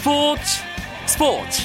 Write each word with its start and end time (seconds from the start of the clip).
스포츠 0.00 0.62
스포츠. 1.04 1.62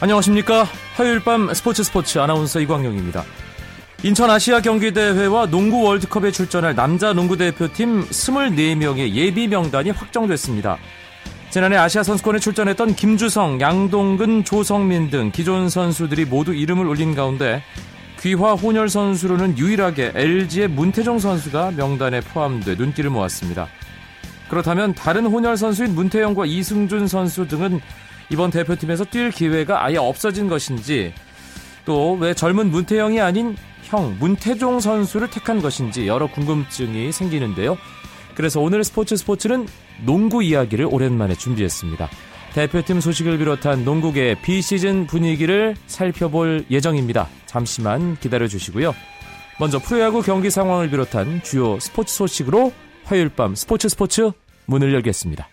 안녕하십니까. 0.00 0.68
화요일 0.94 1.18
밤 1.18 1.52
스포츠 1.52 1.82
스포츠 1.82 2.20
아나운서 2.20 2.60
이광용입니다. 2.60 3.24
인천 4.04 4.30
아시아 4.30 4.60
경기대회와 4.60 5.46
농구 5.46 5.82
월드컵에 5.82 6.30
출전할 6.30 6.76
남자 6.76 7.12
농구 7.12 7.36
대표팀 7.36 8.04
24명의 8.04 9.14
예비 9.14 9.48
명단이 9.48 9.90
확정됐습니다. 9.90 10.78
지난해 11.54 11.76
아시아 11.76 12.02
선수권에 12.02 12.40
출전했던 12.40 12.96
김주성, 12.96 13.60
양동근, 13.60 14.42
조성민 14.42 15.08
등 15.08 15.30
기존 15.30 15.68
선수들이 15.68 16.24
모두 16.24 16.52
이름을 16.52 16.84
올린 16.84 17.14
가운데 17.14 17.62
귀화 18.18 18.54
혼혈 18.54 18.88
선수로는 18.88 19.56
유일하게 19.56 20.14
LG의 20.16 20.66
문태종 20.66 21.20
선수가 21.20 21.74
명단에 21.76 22.22
포함돼 22.22 22.74
눈길을 22.74 23.08
모았습니다. 23.10 23.68
그렇다면 24.50 24.94
다른 24.94 25.26
혼혈 25.26 25.56
선수인 25.56 25.94
문태영과 25.94 26.44
이승준 26.44 27.06
선수 27.06 27.46
등은 27.46 27.80
이번 28.30 28.50
대표팀에서 28.50 29.04
뛸 29.04 29.30
기회가 29.30 29.84
아예 29.84 29.96
없어진 29.96 30.48
것인지 30.48 31.14
또 31.84 32.16
왜 32.18 32.34
젊은 32.34 32.72
문태영이 32.72 33.20
아닌 33.20 33.56
형 33.84 34.16
문태종 34.18 34.80
선수를 34.80 35.30
택한 35.30 35.62
것인지 35.62 36.08
여러 36.08 36.26
궁금증이 36.26 37.12
생기는데요. 37.12 37.78
그래서 38.34 38.60
오늘 38.60 38.84
스포츠 38.84 39.16
스포츠는 39.16 39.66
농구 40.04 40.42
이야기를 40.42 40.86
오랜만에 40.90 41.34
준비했습니다. 41.34 42.08
대표팀 42.54 43.00
소식을 43.00 43.38
비롯한 43.38 43.84
농구계 43.84 44.36
비시즌 44.42 45.06
분위기를 45.06 45.74
살펴볼 45.86 46.64
예정입니다. 46.70 47.28
잠시만 47.46 48.16
기다려 48.20 48.46
주시고요. 48.46 48.94
먼저 49.58 49.78
프로야구 49.78 50.22
경기 50.22 50.50
상황을 50.50 50.90
비롯한 50.90 51.42
주요 51.42 51.78
스포츠 51.80 52.14
소식으로 52.14 52.72
화요일 53.04 53.28
밤 53.28 53.54
스포츠 53.54 53.88
스포츠 53.88 54.30
문을 54.66 54.92
열겠습니다. 54.94 55.48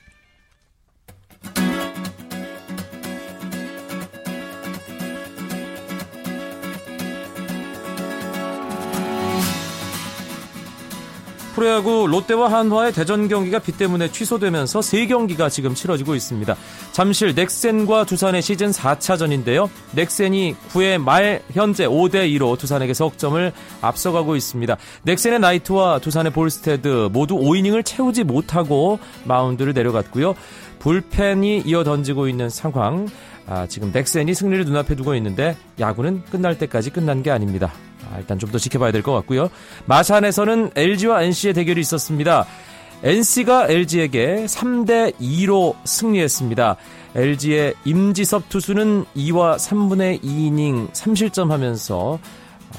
프로야구 11.61 12.07
롯데와 12.07 12.51
한화의 12.51 12.91
대전 12.91 13.27
경기가 13.27 13.59
비 13.59 13.71
때문에 13.71 14.11
취소되면서 14.11 14.79
3경기가 14.79 15.47
지금 15.51 15.75
치러지고 15.75 16.15
있습니다. 16.15 16.55
잠실 16.91 17.35
넥센과 17.35 18.05
두산의 18.05 18.41
시즌 18.41 18.71
4차전인데요. 18.71 19.69
넥센이 19.91 20.55
9회 20.71 20.97
말 20.99 21.43
현재 21.51 21.85
5대2로 21.85 22.57
두산에게 22.57 22.95
석점을 22.95 23.53
앞서가고 23.79 24.35
있습니다. 24.35 24.75
넥센의 25.03 25.39
나이트와 25.39 25.99
두산의 25.99 26.33
볼스테드 26.33 27.09
모두 27.11 27.35
5이닝을 27.35 27.85
채우지 27.85 28.23
못하고 28.23 28.97
마운드를 29.25 29.73
내려갔고요. 29.73 30.33
불펜이 30.79 31.61
이어 31.67 31.83
던지고 31.83 32.27
있는 32.27 32.49
상황. 32.49 33.07
아, 33.45 33.67
지금 33.67 33.91
넥센이 33.91 34.33
승리를 34.33 34.65
눈앞에 34.65 34.95
두고 34.95 35.13
있는데 35.13 35.55
야구는 35.79 36.23
끝날 36.31 36.57
때까지 36.57 36.89
끝난 36.89 37.21
게 37.21 37.29
아닙니다. 37.29 37.71
아, 38.09 38.17
일단 38.19 38.37
좀 38.39 38.51
더 38.51 38.57
지켜봐야 38.57 38.91
될 38.91 39.01
것 39.03 39.13
같고요. 39.13 39.49
마산에서는 39.85 40.71
LG와 40.75 41.23
NC의 41.23 41.53
대결이 41.53 41.79
있었습니다. 41.81 42.45
NC가 43.03 43.67
LG에게 43.69 44.45
3대 44.45 45.13
2로 45.19 45.75
승리했습니다. 45.85 46.75
LG의 47.15 47.73
임지섭 47.85 48.49
투수는 48.49 49.05
2와 49.15 49.55
3분의 49.57 50.21
2이닝 50.23 50.91
3실점 50.91 51.49
하면서 51.49 52.19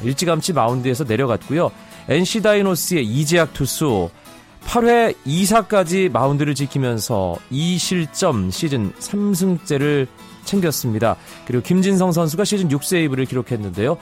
일찌감치 0.03 0.53
마운드에서 0.53 1.05
내려갔고요. 1.05 1.71
NC 2.09 2.43
다이노스의 2.43 3.05
이재학 3.05 3.53
투수 3.53 4.11
8회 4.67 5.15
2사까지 5.27 6.11
마운드를 6.11 6.55
지키면서 6.55 7.37
2실점 7.51 8.51
시즌 8.53 8.93
3승째를 8.93 10.07
챙겼습니다. 10.45 11.17
그리고 11.47 11.63
김진성 11.63 12.13
선수가 12.13 12.45
시즌 12.45 12.69
6세이브를 12.69 13.29
기록했는데요. 13.29 13.97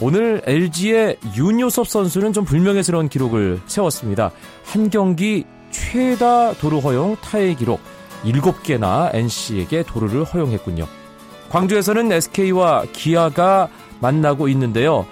오늘 0.00 0.42
LG의 0.44 1.18
윤효섭 1.36 1.86
선수는 1.86 2.32
좀 2.32 2.44
불명예스러운 2.44 3.08
기록을 3.08 3.60
세웠습니다. 3.66 4.30
한 4.64 4.90
경기 4.90 5.44
최다 5.70 6.54
도루 6.54 6.78
허용 6.78 7.16
타의 7.16 7.56
기록 7.56 7.80
7개나 8.24 9.14
NC에게 9.14 9.84
도루를 9.84 10.24
허용했군요. 10.24 10.86
광주에서는 11.50 12.10
SK와 12.10 12.84
기아가 12.92 13.68
만나고 14.00 14.48
있는데요. 14.48 15.06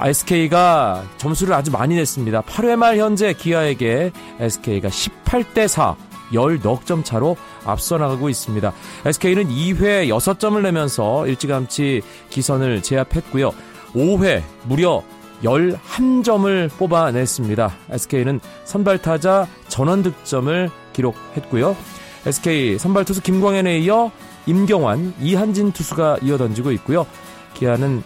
SK가 0.00 1.04
점수를 1.16 1.54
아주 1.54 1.70
많이 1.70 1.94
냈습니다. 1.96 2.42
8회 2.42 2.76
말 2.76 2.98
현재 2.98 3.32
기아에게 3.32 4.12
SK가 4.40 4.88
18대 4.88 5.68
4 5.68 5.96
10넉점 6.32 7.04
차로 7.04 7.36
앞서 7.64 7.98
나가고 7.98 8.28
있습니다. 8.28 8.72
SK는 9.04 9.48
2회 9.48 10.08
6점을 10.08 10.60
내면서 10.60 11.26
일찌감치 11.26 12.02
기선을 12.30 12.82
제압했고요. 12.82 13.52
5회 13.96 14.42
무려 14.64 15.02
11점을 15.42 16.70
뽑아냈습니다. 16.78 17.76
SK는 17.90 18.40
선발 18.64 19.02
타자 19.02 19.46
전원 19.68 20.02
득점을 20.02 20.70
기록했고요. 20.92 21.76
SK 22.26 22.78
선발 22.78 23.04
투수 23.04 23.22
김광현에 23.22 23.78
이어 23.80 24.10
임경환, 24.46 25.14
이한진 25.20 25.72
투수가 25.72 26.18
이어 26.22 26.38
던지고 26.38 26.72
있고요. 26.72 27.06
기아는 27.54 28.02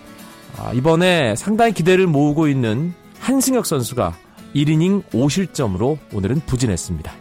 아, 0.58 0.72
이번에 0.72 1.36
상당히 1.36 1.72
기대를 1.72 2.06
모으고 2.06 2.48
있는 2.48 2.94
한승혁 3.18 3.66
선수가 3.66 4.14
1이닝 4.54 5.04
5실점으로 5.10 5.98
오늘은 6.12 6.40
부진했습니다. 6.46 7.19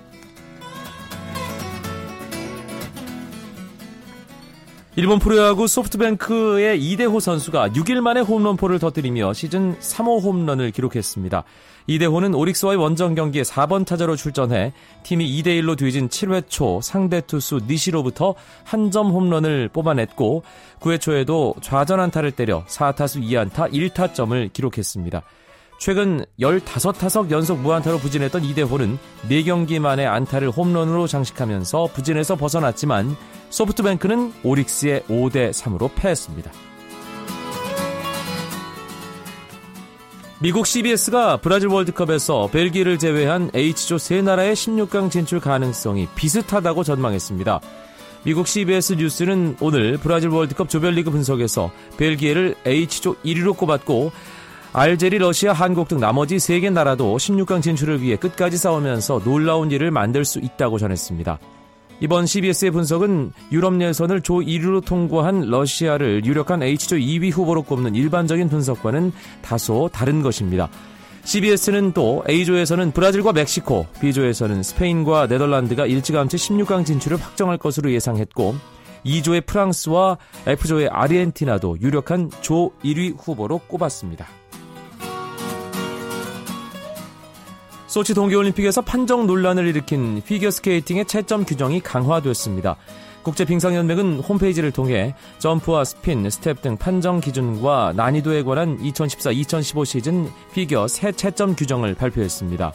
일본 5.00 5.18
프로야구 5.18 5.66
소프트뱅크의 5.70 6.84
이대호 6.84 7.22
선수가 7.22 7.70
6일 7.70 8.02
만에 8.02 8.20
홈런포를 8.20 8.80
터뜨리며 8.80 9.32
시즌 9.32 9.80
3호 9.80 10.22
홈런을 10.22 10.72
기록했습니다. 10.72 11.46
이대호는 11.88 12.36
오릭스와의 12.36 12.78
원정 12.78 13.16
경기에 13.16 13.44
4번 13.44 13.86
타자로 13.86 14.18
출전해 14.18 14.74
팀이 15.04 15.42
2대1로 15.42 15.78
뒤진 15.78 16.10
7회 16.10 16.50
초 16.50 16.82
상대 16.82 17.22
투수 17.22 17.62
니시로부터 17.66 18.36
한 18.66 18.92
점 18.92 19.12
홈런을 19.12 19.70
뽑아냈고 19.70 20.44
9회 20.82 21.00
초에도 21.00 21.56
좌전 21.62 22.02
안타를 22.02 22.32
때려 22.32 22.66
4타수 22.66 23.24
2안타 23.24 23.72
1타점을 23.72 24.52
기록했습니다. 24.52 25.22
최근 25.80 26.26
15타석 26.42 27.32
연속 27.32 27.60
무안타로 27.62 28.00
부진했던 28.00 28.44
이대호는 28.44 29.00
4경기 29.30 29.80
만에 29.80 30.06
안타를 30.06 30.50
홈런으로 30.50 31.08
장식하면서 31.08 31.92
부진에서 31.94 32.36
벗어났지만 32.36 33.16
소프트뱅크는 33.50 34.34
오릭스의 34.44 35.04
5대 35.04 35.52
3으로 35.52 35.90
패했습니다. 35.96 36.52
미국 40.42 40.68
CBS가 40.68 41.38
브라질 41.38 41.70
월드컵에서 41.70 42.48
벨기에를 42.48 43.00
제외한 43.00 43.50
H조 43.54 43.98
세 43.98 44.22
나라의 44.22 44.56
16강 44.56 45.10
진출 45.10 45.40
가능성이 45.40 46.08
비슷하다고 46.16 46.84
전망했습니다. 46.84 47.62
미국 48.24 48.48
CBS 48.48 48.94
뉴스는 48.94 49.58
오늘 49.62 49.98
브라질 49.98 50.30
월드컵 50.30 50.70
조별리그 50.70 51.10
분석에서 51.10 51.72
벨기에를 51.98 52.56
H조 52.66 53.16
1위로 53.24 53.56
꼽았고 53.56 54.12
알제리, 54.72 55.18
러시아, 55.18 55.52
한국 55.52 55.88
등 55.88 56.00
나머지 56.00 56.36
3개 56.36 56.72
나라도 56.72 57.18
16강 57.18 57.62
진출을 57.64 58.02
위해 58.02 58.16
끝까지 58.16 58.58
싸우면서 58.58 59.22
놀라운 59.24 59.72
일을 59.72 59.90
만들 59.90 60.24
수 60.26 60.38
있다고 60.40 60.78
전했습니다. 60.78 61.40
이번 62.02 62.28
CBS의 62.28 62.72
분석은 62.72 63.34
유럽 63.52 63.82
예선을 63.82 64.22
조 64.22 64.36
1위로 64.36 64.86
통과한 64.86 65.50
러시아를 65.50 66.24
유력한 66.24 66.62
H조 66.62 66.96
2위 66.96 67.32
후보로 67.32 67.64
꼽는 67.64 67.96
일반적인 67.96 68.48
분석과는 68.48 69.12
다소 69.42 69.90
다른 69.92 70.22
것입니다. 70.22 70.70
CBS는 71.26 71.92
또 71.94 72.24
A조에서는 72.30 72.92
브라질과 72.92 73.34
멕시코, 73.34 73.88
B조에서는 74.00 74.64
스페인과 74.64 75.28
네덜란드가 75.28 75.88
일찌감치 75.88 76.38
16강 76.38 76.86
진출을 76.86 77.18
확정할 77.18 77.58
것으로 77.58 77.92
예상했고 77.92 78.56
E조의 79.06 79.46
프랑스와 79.46 80.18
F조의 80.46 80.90
아르헨티나도 80.90 81.80
유력한 81.82 82.30
조 82.42 82.72
1위 82.84 83.16
후보로 83.18 83.60
꼽았습니다. 83.68 84.39
소치 87.90 88.14
동계올림픽에서 88.14 88.82
판정 88.82 89.26
논란을 89.26 89.66
일으킨 89.66 90.22
피겨스케이팅의 90.22 91.06
채점 91.06 91.44
규정이 91.44 91.80
강화됐습니다. 91.80 92.76
국제빙상연맹은 93.24 94.20
홈페이지를 94.20 94.70
통해 94.70 95.16
점프와 95.40 95.86
스핀, 95.86 96.30
스텝 96.30 96.62
등 96.62 96.78
판정 96.78 97.20
기준과 97.20 97.94
난이도에 97.96 98.44
관한 98.44 98.78
2014-2015 98.78 99.86
시즌 99.86 100.30
피겨 100.54 100.88
새 100.88 101.12
채점 101.12 101.56
규정을 101.56 101.96
발표했습니다. 101.96 102.74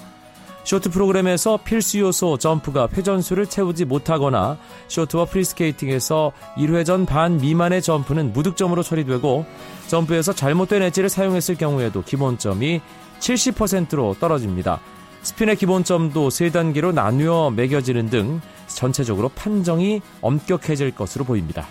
쇼트 0.65 0.91
프로그램에서 0.91 1.59
필수 1.59 2.01
요소 2.01 2.39
점프가 2.39 2.89
회전수를 2.93 3.47
채우지 3.47 3.85
못하거나 3.85 4.59
쇼트와 4.89 5.27
프리스케이팅에서 5.27 6.33
1회전 6.57 7.07
반 7.07 7.37
미만의 7.37 7.83
점프는 7.83 8.33
무득점으로 8.33 8.83
처리되고 8.83 9.47
점프에서 9.87 10.33
잘못된 10.33 10.83
엣지를 10.83 11.09
사용했을 11.09 11.55
경우에도 11.55 12.03
기본점이 12.03 12.81
70%로 13.21 14.17
떨어집니다. 14.19 14.81
스핀의 15.25 15.57
기본점도 15.57 16.29
3단계로 16.29 16.93
나누어 16.93 17.51
매겨지는 17.51 18.11
등 18.11 18.43
전체적으로 18.67 19.31
판정이 19.31 20.03
엄격해질 20.21 20.95
것으로 20.95 21.25
보입니다. 21.25 21.67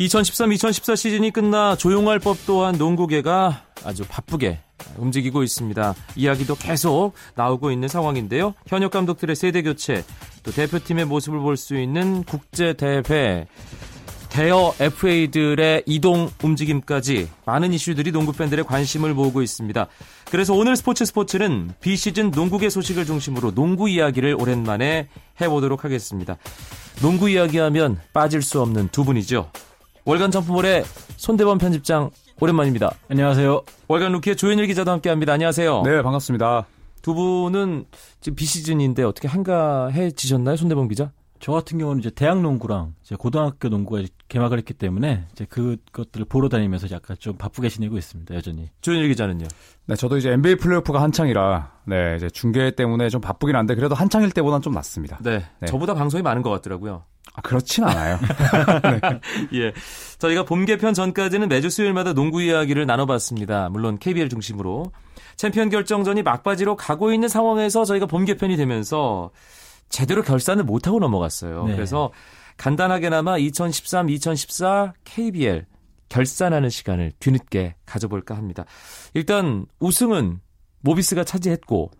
2013-2014 0.00 0.96
시즌이 0.96 1.30
끝나 1.30 1.76
조용할 1.76 2.18
법 2.18 2.36
또한 2.46 2.76
농구계가 2.76 3.62
아주 3.84 4.04
바쁘게 4.08 4.58
움직이고 4.96 5.42
있습니다. 5.42 5.94
이야기도 6.16 6.56
계속 6.56 7.12
나오고 7.36 7.70
있는 7.70 7.88
상황인데요. 7.88 8.54
현역 8.66 8.90
감독들의 8.90 9.36
세대 9.36 9.62
교체, 9.62 10.04
또 10.42 10.50
대표팀의 10.50 11.04
모습을 11.06 11.38
볼 11.40 11.56
수 11.56 11.76
있는 11.78 12.24
국제 12.24 12.72
대회, 12.72 13.46
대여 14.30 14.74
FA들의 14.80 15.84
이동 15.86 16.28
움직임까지 16.42 17.28
많은 17.46 17.72
이슈들이 17.72 18.10
농구 18.10 18.32
팬들의 18.32 18.64
관심을 18.64 19.14
모으고 19.14 19.42
있습니다. 19.42 19.86
그래서 20.28 20.54
오늘 20.54 20.74
스포츠 20.74 21.04
스포츠는 21.04 21.70
비시즌 21.80 22.32
농구계 22.32 22.68
소식을 22.68 23.04
중심으로 23.06 23.54
농구 23.54 23.88
이야기를 23.88 24.36
오랜만에 24.40 25.08
해보도록 25.40 25.84
하겠습니다. 25.84 26.36
농구 27.00 27.30
이야기하면 27.30 28.00
빠질 28.12 28.42
수 28.42 28.60
없는 28.60 28.88
두 28.88 29.04
분이죠. 29.04 29.50
월간 30.06 30.30
점프몰의 30.30 30.84
손대범 31.16 31.56
편집장 31.56 32.10
오랜만입니다. 32.38 32.94
안녕하세요. 33.08 33.62
월간 33.88 34.12
루키의 34.12 34.36
조현일 34.36 34.66
기자도 34.66 34.90
함께합니다. 34.90 35.32
안녕하세요. 35.32 35.82
네, 35.82 36.02
반갑습니다. 36.02 36.66
두 37.00 37.14
분은 37.14 37.86
지금 38.20 38.36
비시즌인데 38.36 39.02
어떻게 39.02 39.28
한가해지셨나요, 39.28 40.56
손대범 40.56 40.88
기자? 40.88 41.10
저 41.44 41.52
같은 41.52 41.76
경우는 41.76 42.00
이제 42.00 42.08
대학 42.08 42.40
농구랑 42.40 42.94
이제 43.02 43.16
고등학교 43.16 43.68
농구가 43.68 44.02
개막을 44.30 44.56
했기 44.56 44.72
때문에 44.72 45.26
이제 45.32 45.44
그것들을 45.44 46.24
보러 46.24 46.48
다니면서 46.48 46.88
약간 46.90 47.18
좀 47.20 47.36
바쁘게 47.36 47.68
지내고 47.68 47.98
있습니다, 47.98 48.34
여전히. 48.34 48.70
조현일 48.80 49.08
기자는요? 49.08 49.46
네, 49.84 49.94
저도 49.94 50.16
이제 50.16 50.30
NBA 50.30 50.56
플레이오프가 50.56 51.02
한창이라 51.02 51.70
네, 51.84 52.14
이제 52.16 52.30
중계 52.30 52.70
때문에 52.70 53.10
좀 53.10 53.20
바쁘긴 53.20 53.56
한데 53.56 53.74
그래도 53.74 53.94
한창일 53.94 54.30
때보다는 54.30 54.62
좀 54.62 54.72
낫습니다. 54.72 55.18
네, 55.20 55.44
네. 55.60 55.66
저보다 55.66 55.92
방송이 55.92 56.22
많은 56.22 56.40
것 56.40 56.48
같더라고요. 56.48 57.04
아, 57.34 57.42
그렇진 57.42 57.84
않아요. 57.84 58.18
네. 59.52 59.64
예. 59.64 59.72
저희가 60.18 60.46
봄 60.46 60.64
개편 60.64 60.94
전까지는 60.94 61.50
매주 61.50 61.68
수요일마다 61.68 62.14
농구 62.14 62.40
이야기를 62.40 62.86
나눠봤습니다. 62.86 63.68
물론 63.68 63.98
KBL 63.98 64.30
중심으로. 64.30 64.92
챔피언 65.36 65.68
결정전이 65.68 66.22
막바지로 66.22 66.76
가고 66.76 67.12
있는 67.12 67.28
상황에서 67.28 67.84
저희가 67.84 68.06
봄 68.06 68.24
개편이 68.24 68.56
되면서 68.56 69.30
제대로 69.88 70.22
결산을 70.22 70.64
못하고 70.64 70.98
넘어갔어요. 70.98 71.66
네. 71.66 71.74
그래서 71.74 72.12
간단하게나마 72.56 73.38
2013, 73.38 74.10
2014 74.10 74.94
KBL 75.04 75.66
결산하는 76.08 76.70
시간을 76.70 77.12
뒤늦게 77.18 77.76
가져볼까 77.86 78.36
합니다. 78.36 78.64
일단 79.14 79.66
우승은 79.80 80.40
모비스가 80.80 81.24
차지했고 81.24 81.90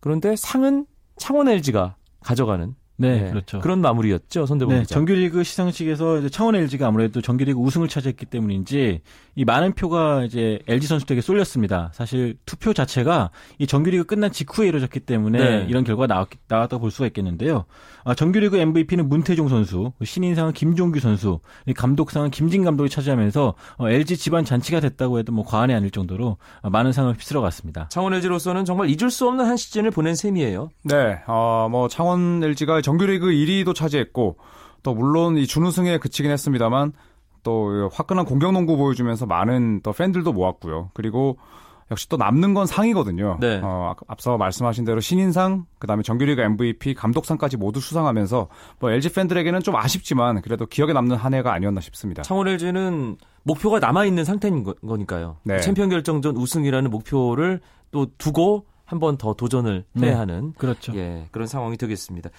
그런데 0.00 0.36
상은 0.36 0.86
창원 1.16 1.48
LG가 1.48 1.96
가져가는 2.20 2.74
네, 2.96 3.22
네, 3.22 3.30
그렇죠. 3.30 3.60
그런 3.60 3.80
마무리였죠, 3.80 4.46
손대범 4.46 4.74
네, 4.74 4.80
기자. 4.82 4.94
정규리그 4.94 5.42
시상식에서 5.42 6.18
이제 6.18 6.28
창원 6.28 6.54
LG가 6.54 6.86
아무래도 6.86 7.20
정규리그 7.20 7.58
우승을 7.58 7.88
차지했기 7.88 8.26
때문인지 8.26 9.00
이 9.34 9.44
많은 9.44 9.72
표가 9.72 10.24
이제 10.24 10.60
LG 10.68 10.86
선수들에게 10.86 11.20
쏠렸습니다. 11.20 11.90
사실 11.92 12.36
투표 12.46 12.72
자체가 12.72 13.30
이 13.58 13.66
정규리그 13.66 14.04
끝난 14.04 14.30
직후에 14.30 14.68
이루어졌기 14.68 15.00
때문에 15.00 15.38
네. 15.38 15.66
이런 15.68 15.82
결과가 15.82 16.06
나왔, 16.06 16.28
나왔다고 16.46 16.80
볼 16.82 16.90
수가 16.92 17.06
있겠는데요. 17.08 17.64
아, 18.04 18.14
정규리그 18.14 18.58
MVP는 18.58 19.08
문태종 19.08 19.48
선수, 19.48 19.92
신인상은 20.02 20.52
김종규 20.52 21.00
선수, 21.00 21.40
감독상은 21.74 22.30
김진 22.30 22.62
감독이 22.62 22.90
차지하면서 22.90 23.54
어, 23.78 23.88
LG 23.88 24.16
집안 24.18 24.44
잔치가 24.44 24.78
됐다고 24.78 25.18
해도 25.18 25.32
뭐 25.32 25.44
과언이 25.44 25.74
아닐 25.74 25.90
정도로 25.90 26.36
어, 26.60 26.70
많은 26.70 26.92
상을 26.92 27.12
휩쓸어 27.12 27.40
갔습니다. 27.40 27.88
창원 27.88 28.14
LG로서는 28.14 28.64
정말 28.64 28.88
잊을 28.88 29.10
수 29.10 29.26
없는 29.26 29.46
한 29.46 29.56
시즌을 29.56 29.90
보낸 29.90 30.14
셈이에요. 30.14 30.68
네, 30.84 31.18
어, 31.26 31.66
뭐 31.70 31.88
창원 31.88 32.44
LG가 32.44 32.82
정규리그 32.84 33.26
1위도 33.28 33.74
차지했고 33.74 34.36
또 34.82 34.94
물론 34.94 35.36
이 35.38 35.46
준우승에 35.46 35.98
그치긴 35.98 36.30
했습니다만 36.30 36.92
또 37.42 37.88
화끈한 37.92 38.24
공격 38.26 38.52
농구 38.52 38.76
보여주면서 38.76 39.26
많은 39.26 39.80
또 39.82 39.92
팬들도 39.92 40.32
모았고요. 40.32 40.90
그리고 40.94 41.38
역시 41.90 42.08
또 42.08 42.16
남는 42.16 42.54
건 42.54 42.66
상이거든요. 42.66 43.36
네. 43.40 43.60
어, 43.62 43.94
앞서 44.08 44.38
말씀하신 44.38 44.84
대로 44.86 45.00
신인상, 45.00 45.66
그다음에 45.78 46.02
정규리그 46.02 46.40
MVP, 46.40 46.94
감독상까지 46.94 47.58
모두 47.58 47.80
수상하면서 47.80 48.48
뭐 48.80 48.90
LG 48.90 49.12
팬들에게는 49.12 49.60
좀 49.60 49.76
아쉽지만 49.76 50.40
그래도 50.40 50.64
기억에 50.64 50.94
남는 50.94 51.16
한 51.16 51.34
해가 51.34 51.52
아니었나 51.52 51.82
싶습니다. 51.82 52.22
창원 52.22 52.48
LG는 52.48 53.16
목표가 53.42 53.78
남아 53.80 54.06
있는 54.06 54.24
상태인 54.24 54.64
거 54.64 54.74
니까요. 54.96 55.36
네. 55.42 55.60
챔피언 55.60 55.90
결정전 55.90 56.36
우승이라는 56.36 56.90
목표를 56.90 57.60
또 57.90 58.06
두고 58.16 58.64
한 58.86 58.98
번 58.98 59.16
더 59.18 59.34
도전을 59.34 59.84
해야 59.98 60.10
네. 60.10 60.12
하는 60.14 60.52
그렇죠. 60.56 60.94
예, 60.94 61.26
그런 61.32 61.46
상황이 61.46 61.76
되겠습니다. 61.76 62.30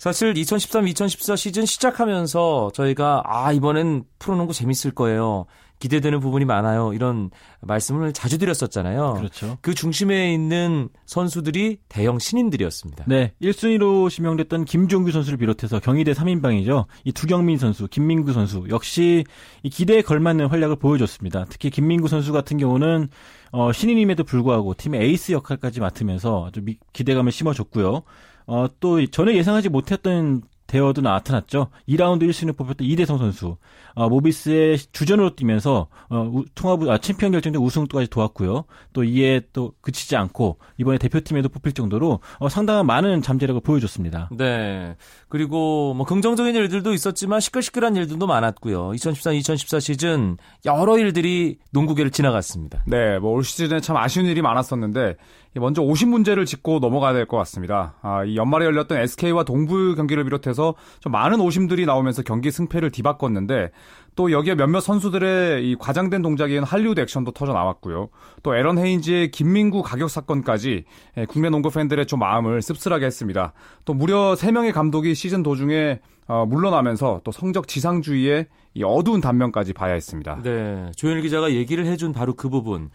사실 0.00 0.32
2013-2014 0.32 1.36
시즌 1.36 1.66
시작하면서 1.66 2.70
저희가 2.72 3.22
아 3.26 3.52
이번엔 3.52 4.04
프로농구 4.18 4.54
재밌을 4.54 4.92
거예요. 4.92 5.44
기대되는 5.80 6.20
부분이 6.20 6.44
많아요. 6.44 6.92
이런 6.92 7.30
말씀을 7.62 8.12
자주 8.12 8.38
드렸었잖아요. 8.38 9.14
그렇죠. 9.14 9.58
그 9.62 9.74
중심에 9.74 10.32
있는 10.32 10.88
선수들이 11.06 11.78
대형 11.88 12.18
신인들이었습니다. 12.18 13.06
네. 13.08 13.32
1순위로 13.42 14.10
지명됐던 14.10 14.66
김종규 14.66 15.10
선수를 15.10 15.38
비롯해서 15.38 15.80
경희대 15.80 16.12
3인방이죠. 16.12 16.84
이 17.04 17.12
두경민 17.12 17.58
선수, 17.58 17.88
김민구 17.88 18.32
선수 18.32 18.64
역시 18.68 19.24
이 19.62 19.70
기대에 19.70 20.02
걸맞는 20.02 20.46
활약을 20.46 20.76
보여줬습니다. 20.76 21.46
특히 21.48 21.70
김민구 21.70 22.08
선수 22.08 22.32
같은 22.32 22.58
경우는 22.58 23.08
어, 23.52 23.72
신인임에도 23.72 24.22
불구하고 24.22 24.74
팀의 24.74 25.02
에이스 25.02 25.32
역할까지 25.32 25.80
맡으면서 25.80 26.46
아주 26.46 26.60
기대감을 26.92 27.32
심어줬고요. 27.32 28.02
어, 28.46 28.66
또 28.80 29.04
전에 29.06 29.34
예상하지 29.34 29.70
못했던 29.70 30.42
대어도 30.70 31.00
나타났죠. 31.00 31.66
2라운드 31.88 32.22
1순위 32.28 32.56
뽑혔던 32.56 32.86
이대성 32.86 33.18
선수. 33.18 33.56
어, 33.94 34.08
모비스의 34.08 34.78
주전으로 34.78 35.34
뛰면서 35.34 35.88
어, 36.10 36.32
통합 36.54 36.88
아, 36.88 36.98
챔피언 36.98 37.32
결정전 37.32 37.60
우승까지 37.60 38.08
도왔고요. 38.08 38.64
또 38.92 39.02
이에 39.02 39.40
또 39.52 39.72
그치지 39.80 40.14
않고 40.14 40.58
이번에 40.78 40.98
대표팀에도 40.98 41.48
뽑힐 41.48 41.72
정도로 41.72 42.20
어, 42.38 42.48
상당한 42.48 42.86
많은 42.86 43.20
잠재력을 43.20 43.60
보여줬습니다. 43.62 44.30
네. 44.38 44.94
그리고 45.28 45.92
뭐 45.94 46.06
긍정적인 46.06 46.54
일들도 46.54 46.92
있었지만 46.92 47.40
시끌시끌한 47.40 47.96
일들도 47.96 48.24
많았고요. 48.28 48.90
2013-2014 48.90 49.80
시즌 49.80 50.36
여러 50.64 50.98
일들이 50.98 51.58
농구계를 51.72 52.12
지나갔습니다. 52.12 52.84
네, 52.86 53.18
뭐 53.18 53.40
올 53.40 53.44
시즌에 53.44 53.80
참 53.80 53.96
아쉬운 53.96 54.26
일이 54.26 54.42
많았었는데 54.42 55.16
먼저 55.56 55.82
오신 55.82 56.08
문제를 56.10 56.46
짚고 56.46 56.78
넘어가야 56.78 57.12
될 57.12 57.26
것 57.26 57.36
같습니다. 57.38 57.94
아, 58.02 58.24
이 58.24 58.36
연말에 58.36 58.64
열렸던 58.66 58.98
SK와 58.98 59.42
동부 59.44 59.94
경기를 59.96 60.22
비롯해서 60.24 60.74
좀 61.00 61.10
많은 61.12 61.40
오심들이 61.40 61.86
나오면서 61.86 62.22
경기 62.22 62.50
승패를 62.52 62.90
뒤바꿨는데 62.90 63.70
또 64.14 64.30
여기에 64.30 64.54
몇몇 64.54 64.80
선수들의 64.80 65.68
이 65.68 65.76
과장된 65.76 66.22
동작인 66.22 66.62
할리우드 66.62 67.00
액션도 67.00 67.32
터져 67.32 67.52
나왔고요. 67.52 68.10
또 68.42 68.54
에런 68.54 68.78
헤인즈의 68.78 69.30
김민구 69.32 69.82
가격 69.82 70.08
사건까지 70.10 70.84
예, 71.16 71.24
국내 71.26 71.48
농구 71.50 71.70
팬들의 71.70 72.06
좀 72.06 72.20
마음을 72.20 72.62
씁쓸하게 72.62 73.06
했습니다. 73.06 73.52
또 73.84 73.94
무려 73.94 74.34
3명의 74.34 74.72
감독이 74.72 75.14
시즌 75.14 75.42
도중에 75.42 76.00
어, 76.28 76.46
물러나면서 76.46 77.22
또 77.24 77.32
성적 77.32 77.66
지상주의의 77.66 78.46
이 78.74 78.84
어두운 78.84 79.20
단면까지 79.20 79.72
봐야 79.72 79.94
했습니다. 79.94 80.40
네, 80.44 80.92
조현일 80.94 81.22
기자가 81.22 81.50
얘기를 81.52 81.86
해준 81.86 82.12
바로 82.12 82.34
그 82.34 82.48
부분. 82.48 82.90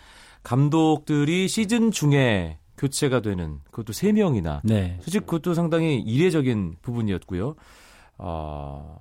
감독들이 0.46 1.48
시즌 1.48 1.90
중에 1.90 2.60
교체가 2.78 3.22
되는 3.22 3.60
그것도 3.72 3.94
3명이나. 3.94 4.62
네. 4.64 4.98
솔직히 5.02 5.26
그것도 5.26 5.56
상당히 5.56 6.00
이례적인 6.00 6.78
부분이었고요. 6.84 7.56
어, 8.20 9.00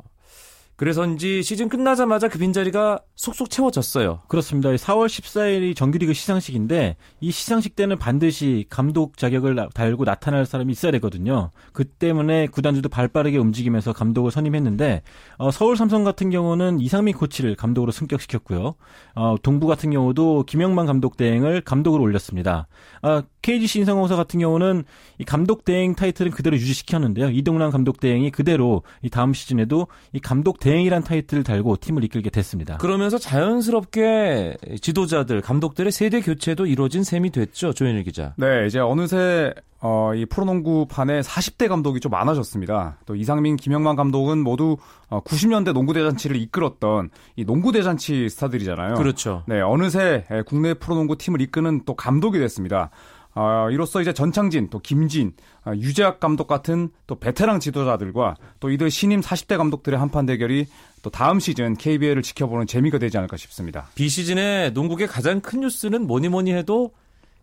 그래서인지 0.77 1.43
시즌 1.43 1.69
끝나자마자 1.69 2.29
그 2.29 2.39
빈자리가 2.39 3.01
속속 3.15 3.49
채워졌어요. 3.49 4.23
그렇습니다. 4.29 4.71
4월 4.71 5.07
14일이 5.07 5.77
정규리그 5.77 6.13
시상식인데 6.15 6.97
이 7.21 7.31
시상식 7.31 7.77
때는 7.77 7.99
반드시 7.99 8.67
감독 8.69 9.17
자격을 9.17 9.69
달고 9.73 10.05
나타날 10.05 10.47
사람이 10.47 10.73
있어야 10.73 10.91
되거든요. 10.93 11.51
그 11.73 11.85
때문에 11.85 12.49
구단들도 12.49 12.89
발빠르게 12.89 13.39
움직이면서 13.39 13.93
감독을 13.93 14.31
선임했는데 14.31 15.03
어, 15.39 15.51
서울 15.51 15.77
삼성 15.77 16.03
같은 16.03 16.31
경우는 16.31 16.81
이상민 16.81 17.17
코치를 17.17 17.55
감독으로 17.55 17.93
승격시켰고요. 17.93 18.75
어, 19.15 19.37
동부 19.43 19.67
같은 19.67 19.91
경우도 19.91 20.45
김영만 20.47 20.87
감독 20.87 21.17
대행을 21.17 21.61
감독으로 21.61 22.03
올렸습니다. 22.03 22.67
어, 23.03 23.23
KGC 23.45 23.81
인상공사 23.81 24.17
같은 24.17 24.41
경우는 24.41 24.85
이 25.19 25.25
감독 25.25 25.67
대행 25.67 25.95
타이틀은 25.95 26.33
그대로 26.33 26.57
유지시켰는데요. 26.57 27.29
이동란 27.29 27.71
감독 27.71 28.01
대행이 28.01 28.31
그대로 28.31 28.83
이 29.03 29.11
다음 29.11 29.35
시즌에도 29.35 29.87
이 30.15 30.19
감독 30.19 30.59
대행이란 30.61 31.05
타이틀을 31.05 31.45
달고 31.45 31.77
팀을 31.77 32.05
이끌게 32.05 32.31
됐습니다. 32.31 32.79
그러면서 32.79 33.19
자연스럽게 33.19 34.57
지도자들, 34.81 35.43
감독들의 35.43 35.93
세대 35.93 36.23
교체도 36.23 36.65
이루어진 36.67 37.05
셈이 37.05 37.31
됐죠. 37.31 37.75
조현일 37.75 38.05
기자. 38.05 38.33
네, 38.39 38.67
이제 38.67 38.79
어느새 38.79 39.53
어, 39.87 40.15
이 40.15 40.25
프로농구판에 40.25 41.21
40대 41.21 41.69
감독이 41.69 42.01
좀 42.01 42.11
많아졌습니다. 42.11 42.97
또 43.05 43.15
이상민, 43.15 43.57
김영만 43.57 43.97
감독은 43.97 44.39
모두 44.39 44.79
어, 45.11 45.21
90년대 45.23 45.75
농구 45.75 45.93
대잔치를 45.93 46.37
이끌었던 46.37 47.11
이 47.37 47.45
농구 47.45 47.71
대잔치 47.71 48.31
스타들이잖아요. 48.31 48.95
그렇죠. 48.95 49.43
네, 49.47 49.61
어느새 49.61 50.25
국내 50.47 50.73
프로농구 50.73 51.19
팀을 51.19 51.43
이끄는 51.43 51.83
또 51.85 51.95
감독이 51.95 52.39
됐습니다. 52.39 52.89
어, 53.35 53.69
이로써 53.71 54.01
이제 54.01 54.13
전창진, 54.13 54.69
또 54.71 54.79
김진, 54.79 55.33
어, 55.67 55.73
유재학 55.75 56.21
감독 56.21 56.47
같은 56.47 56.91
또 57.07 57.19
베테랑 57.19 57.61
지도자들과 57.61 58.37
또 58.61 58.71
이들 58.71 58.91
신임 58.91 59.21
40대 59.21 59.57
감독들의 59.57 59.99
한판 59.99 60.27
대결이 60.27 60.67
또 61.03 61.11
다음 61.11 61.41
시즌 61.41 61.75
KBL을 61.75 62.23
지켜보는 62.23 62.67
재미가 62.67 62.99
되지 62.99 63.19
않을까 63.19 63.37
싶습니다. 63.37 63.89
비시즌의 63.95 64.73
농구의 64.73 65.09
가장 65.09 65.41
큰 65.41 65.61
뉴스는 65.61 66.07
뭐니 66.07 66.29
뭐니 66.29 66.53
해도 66.53 66.93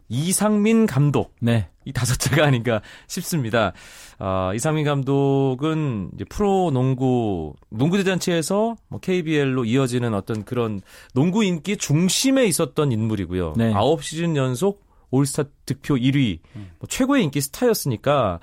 이상민 0.07 0.87
감독. 0.87 1.33
네. 1.39 1.69
이 1.85 1.93
다섯째가 1.93 2.45
아닌가 2.45 2.81
싶습니다. 3.07 3.71
어, 4.19 4.51
이상민 4.53 4.85
감독은 4.85 6.11
이제 6.13 6.25
프로 6.25 6.69
농구, 6.71 7.53
농구 7.69 7.97
대잔치에서 7.97 8.75
뭐 8.89 8.99
KBL로 8.99 9.65
이어지는 9.65 10.13
어떤 10.13 10.43
그런 10.43 10.81
농구 11.13 11.43
인기 11.43 11.77
중심에 11.77 12.45
있었던 12.45 12.91
인물이고요. 12.91 13.53
네. 13.57 13.73
9시즌 13.73 14.35
연속 14.35 14.90
올스타 15.11 15.43
득표 15.65 15.95
1위, 15.95 16.39
뭐 16.79 16.87
최고의 16.87 17.23
인기 17.23 17.41
스타였으니까 17.41 18.39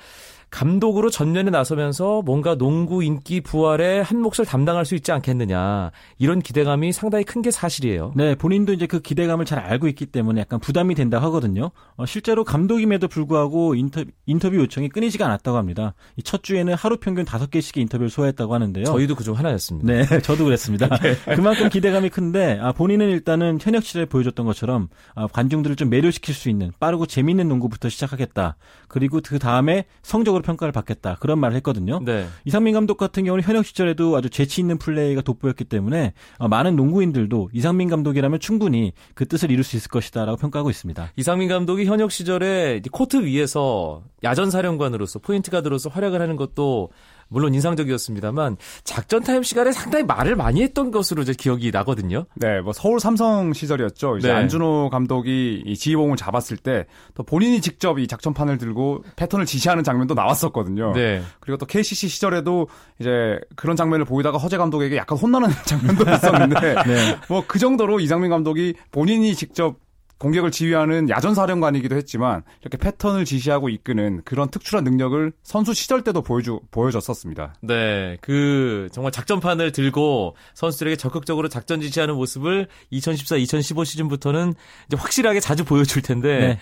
감독으로 0.51 1.11
전면에 1.11 1.51
나서면서 1.51 2.23
뭔가 2.23 2.57
농구 2.57 3.03
인기 3.03 3.41
부활에 3.41 4.01
한 4.01 4.21
몫을 4.21 4.45
담당할 4.47 4.85
수 4.85 4.95
있지 4.95 5.13
않겠느냐 5.13 5.91
이런 6.19 6.41
기대감이 6.41 6.93
상당히 6.93 7.25
큰 7.25 7.39
게 7.39 7.51
사실이에요. 7.53 8.13
네, 8.17 8.35
본인도 8.35 8.73
이제 8.73 8.87
그 8.87 9.01
기대감을 9.01 9.45
잘 9.45 9.61
알고 9.61 9.87
있기 9.89 10.07
때문에 10.07 10.41
약간 10.41 10.59
부담이 10.59 10.95
된다 10.97 11.21
하거든요. 11.23 11.71
어, 11.97 12.05
실제로 12.05 12.43
감독임에도 12.43 13.07
불구하고 13.07 13.75
인터뷰, 13.77 14.11
인터뷰 14.27 14.57
요청이 14.57 14.89
끊이지가 14.89 15.25
않았다고 15.27 15.57
합니다. 15.57 15.95
이첫 16.17 16.43
주에는 16.43 16.75
하루 16.75 16.97
평균 16.97 17.25
다섯 17.25 17.51
개씩의 17.51 17.83
인터뷰를 17.83 18.11
소화했다고 18.11 18.55
하는데요. 18.55 18.85
저희도 18.87 19.15
그중 19.15 19.39
하나였습니다. 19.39 19.93
네, 19.93 20.05
저도 20.23 20.45
그랬습니다. 20.45 20.89
그만큼 21.37 21.69
기대감이 21.69 22.09
큰데 22.11 22.59
아, 22.61 22.73
본인은 22.73 23.09
일단은 23.09 23.59
현역 23.61 23.85
시절에 23.85 24.07
보여줬던 24.07 24.45
것처럼 24.47 24.89
아, 25.15 25.27
관중들을 25.29 25.77
좀 25.77 25.91
매료시킬 25.91 26.35
수 26.35 26.49
있는 26.51 26.73
빠르고 26.81 27.07
재미있는 27.07 27.49
농구부터 27.49 27.89
시작하겠다. 27.89 28.57
그리고 28.89 29.21
그 29.25 29.39
다음에 29.39 29.85
성적 30.03 30.35
으로 30.39 30.43
평가를 30.43 30.73
받겠다. 30.73 31.17
그런 31.21 31.39
말을 31.39 31.57
했거든요. 31.57 32.01
네. 32.05 32.27
이상민 32.45 32.75
감독 32.75 32.97
같은 32.97 33.25
경우는 33.25 33.43
현역 33.43 33.67
시절에도 33.67 34.17
아주 34.17 34.31
재치 34.31 34.61
있는 34.61 34.79
플레이가 34.79 35.21
돋보였기 35.23 35.65
때문에 35.65 36.15
어, 36.39 36.49
많은 36.49 36.77
농구인들도 36.77 37.51
이상민 37.53 37.89
감독이라면 37.89 38.41
충분히 38.41 38.93
그 39.15 39.27
뜻을 39.27 39.51
이룰 39.51 39.65
수 39.65 39.77
있을 39.77 39.91
것이다라고 39.91 40.37
평가하고 40.37 40.71
있습니다. 40.71 41.13
이상민 41.17 41.49
감독이 41.49 41.85
현역 41.85 42.11
시절에 42.13 42.81
코트 42.91 43.25
위에서 43.25 44.03
야전 44.25 44.51
사령관으로서 44.51 45.19
포인트 45.19 45.51
가드로서 45.51 45.91
활약을 45.91 46.21
하는 46.21 46.37
것도 46.37 46.91
물론 47.29 47.55
인상적이었습니다만 47.55 48.57
작전 48.85 49.23
타임 49.23 49.43
시간에 49.43 49.73
상당히 49.73 50.05
말을 50.05 50.37
많이 50.37 50.63
했던 50.63 50.91
것으로 50.91 51.25
제 51.25 51.33
기억이 51.33 51.71
나거든요. 51.71 52.27
네, 52.35 52.61
뭐 52.61 52.73
서울 52.73 53.01
삼성 53.01 53.53
시절이었죠. 53.53 54.19
이제 54.19 54.29
네. 54.29 54.35
안준호 54.35 54.91
감독이 54.91 55.63
이 55.65 55.77
지휘봉을 55.77 56.17
잡았을 56.17 56.57
때 56.57 56.87
또 57.15 57.23
본인이 57.23 57.61
직접 57.61 57.99
이 57.99 58.07
작전판을 58.07 58.59
들고 58.59 59.05
패턴을 59.17 59.45
지시하는 59.45 59.83
장면도 59.83 60.15
나왔었거든요. 60.15 60.93
네. 60.93 61.23
그리고 61.41 61.57
또 61.57 61.67
KCC 61.67 62.09
시절에도 62.09 62.69
이제 63.01 63.39
그런 63.57 63.77
장면을 63.77 64.05
보이다가 64.05 64.39
허재 64.39 64.57
감독에게 64.57 64.97
약간 64.97 65.19
혼나는 65.19 65.49
장면도 65.67 66.05
있었는데 66.11 66.75
네. 66.87 67.17
뭐 67.29 67.46
그 67.46 67.59
정도로 67.59 68.01
이상민 68.01 68.31
감독이 68.31 68.75
본인이 68.91 69.35
직접 69.35 69.77
공격을 70.19 70.51
지휘하는 70.51 71.09
야전 71.09 71.35
사령관이기도 71.35 71.97
했지만 71.97 72.43
이렇게 72.61 72.77
패턴을 72.77 73.25
지시하고 73.25 73.69
이끄는 73.69 74.23
그런 74.25 74.51
특출한 74.51 74.85
능력을 74.85 75.33
선수 75.43 75.75
시절 75.75 76.03
때도 76.03 76.23
보여주 76.23 76.61
보여줬었습니다. 76.71 77.55
네, 77.63 78.19
그 78.21 78.89
정말 78.93 79.13
작전판을 79.13 79.73
들고 79.73 80.37
선수들에게 80.55 80.97
적극적으로 80.97 81.49
작전 81.49 81.81
지시하는 81.81 82.17
모습을 82.17 82.67
2014-2015 82.93 83.85
시즌부터는 83.85 84.55
이제 84.89 84.97
확실하게 84.97 85.41
자주 85.41 85.65
보여줄 85.65 86.03
텐데 86.03 86.39
네. 86.39 86.59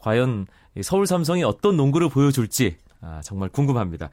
과연 0.00 0.46
이 0.76 0.82
서울 0.82 1.06
삼성이 1.06 1.42
어떤 1.42 1.76
농구를 1.76 2.08
보여줄지 2.08 2.76
아, 3.00 3.20
정말 3.24 3.48
궁금합니다. 3.48 4.10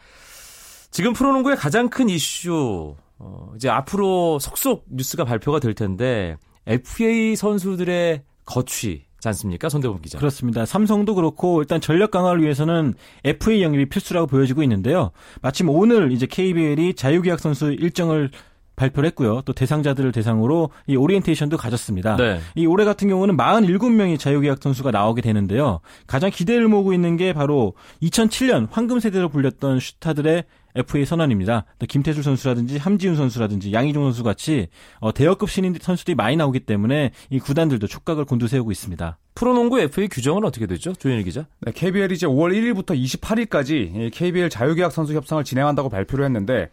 지금 0.90 1.14
프로농구의 1.14 1.56
가장 1.58 1.90
큰 1.90 2.10
이슈 2.10 2.96
어, 3.20 3.52
이제 3.56 3.70
앞으로 3.70 4.40
속속 4.40 4.86
뉴스가 4.90 5.26
발표가 5.26 5.60
될 5.60 5.74
텐데 5.74 6.38
FA 6.66 7.36
선수들의 7.36 8.24
거취지 8.48 9.04
않습니까, 9.24 9.70
손대범 9.70 10.02
기자? 10.02 10.18
그렇습니다. 10.18 10.66
삼성도 10.66 11.14
그렇고 11.14 11.62
일단 11.62 11.80
전력 11.80 12.12
강화를 12.12 12.42
위해서는 12.42 12.96
FA 13.24 13.62
영입이 13.62 13.88
필수라고 13.90 14.26
보여지고 14.26 14.64
있는데요. 14.64 15.12
마침 15.42 15.70
오늘 15.70 16.12
이제 16.12 16.26
KBL이 16.26 16.96
자유계약 16.96 17.40
선수 17.40 17.72
일정을 17.72 18.32
발표를 18.78 19.08
했고요. 19.08 19.42
또 19.44 19.54
대상자들을 19.54 20.12
대상으로 20.12 20.70
이 20.86 20.96
오리엔테이션도 20.96 21.58
가졌습니다. 21.58 22.16
네. 22.16 22.40
이 22.56 22.66
올해 22.68 22.86
같은 22.86 23.10
경우는 23.10 23.36
47명의 23.36 24.20
자유계약 24.20 24.60
선수가 24.62 24.92
나오게 24.92 25.22
되는데요. 25.22 25.80
가장 26.06 26.30
기대를 26.30 26.68
모으고 26.68 26.94
있는 26.94 27.18
게 27.18 27.34
바로 27.34 27.74
2007년 28.04 28.68
황금 28.70 29.00
세대로 29.00 29.30
불렸던 29.30 29.80
슈타들의 29.80 30.44
FA 30.78 31.06
선언입니다. 31.06 31.66
또 31.80 31.86
김태술 31.86 32.24
선수라든지 32.24 32.78
함지훈 32.78 33.16
선수라든지 33.16 33.74
양희종 33.74 34.04
선수 34.04 34.24
같이 34.24 34.68
어, 35.00 35.14
대여급 35.14 35.50
신인 35.50 35.76
선수들이 35.80 36.16
많이 36.16 36.36
나오기 36.36 36.62
때문에 36.62 37.12
이 37.30 37.40
구단들도 37.40 37.88
촉각을 37.88 38.26
곤두세우고 38.26 38.72
있습니다. 38.72 39.18
프로농구 39.36 39.80
FA 39.80 40.08
규정은 40.08 40.44
어떻게 40.46 40.66
되죠, 40.66 40.94
조현일 40.94 41.24
기자? 41.24 41.46
네, 41.62 41.72
KBL이 41.72 42.16
이제 42.16 42.26
5월 42.26 42.54
1일부터 42.54 43.00
28일까지 43.00 44.12
KBL 44.12 44.50
자유계약 44.50 44.92
선수 44.92 45.14
협상을 45.14 45.44
진행한다고 45.44 45.90
발표를 45.90 46.26
했는데 46.26 46.70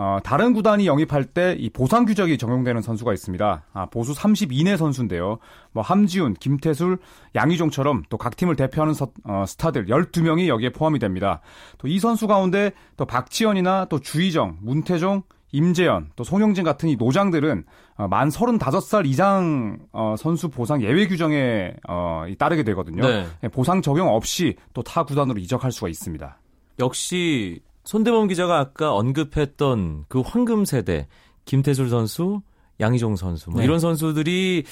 어, 0.00 0.18
다른 0.22 0.52
구단이 0.52 0.86
영입할 0.86 1.24
때 1.24 1.56
이 1.58 1.68
보상 1.70 2.04
규정이 2.04 2.38
적용되는 2.38 2.80
선수가 2.82 3.12
있습니다. 3.12 3.62
아, 3.72 3.86
보수 3.86 4.14
30 4.14 4.52
이내 4.52 4.76
선수인데요. 4.76 5.38
뭐 5.72 5.82
함지훈, 5.82 6.34
김태술, 6.34 6.98
양희종처럼 7.34 8.04
또 8.08 8.16
각 8.16 8.36
팀을 8.36 8.54
대표하는 8.56 8.94
서, 8.94 9.08
어, 9.24 9.44
스타들 9.46 9.86
12명이 9.86 10.46
여기에 10.48 10.70
포함이 10.70 10.98
됩니다. 11.00 11.40
또 11.78 11.88
이 11.88 11.98
선수 11.98 12.26
가운데 12.28 12.70
또 12.96 13.06
박지현이나 13.06 13.86
또 13.86 13.98
주희정, 13.98 14.58
문태종, 14.62 15.22
임재현, 15.50 16.10
또 16.14 16.24
송영진 16.24 16.62
같은 16.62 16.88
이 16.90 16.96
노장들은 16.96 17.64
어, 17.96 18.06
만 18.08 18.28
35살 18.28 19.06
이상 19.06 19.78
어, 19.92 20.14
선수 20.18 20.48
보상 20.48 20.82
예외 20.82 21.08
규정에 21.08 21.72
어, 21.88 22.24
따르게 22.38 22.62
되거든요. 22.64 23.02
네. 23.02 23.26
보상 23.50 23.82
적용 23.82 24.08
없이 24.14 24.54
또 24.74 24.82
타 24.82 25.02
구단으로 25.04 25.40
이적할 25.40 25.72
수가 25.72 25.88
있습니다. 25.88 26.38
역시 26.78 27.60
손대범 27.88 28.28
기자가 28.28 28.58
아까 28.58 28.92
언급했던 28.92 30.04
그 30.08 30.20
황금 30.20 30.66
세대 30.66 31.08
김태술 31.46 31.88
선수, 31.88 32.42
양희종 32.80 33.16
선수 33.16 33.48
뭐 33.48 33.60
네. 33.60 33.64
이런 33.64 33.80
선수들이 33.80 34.64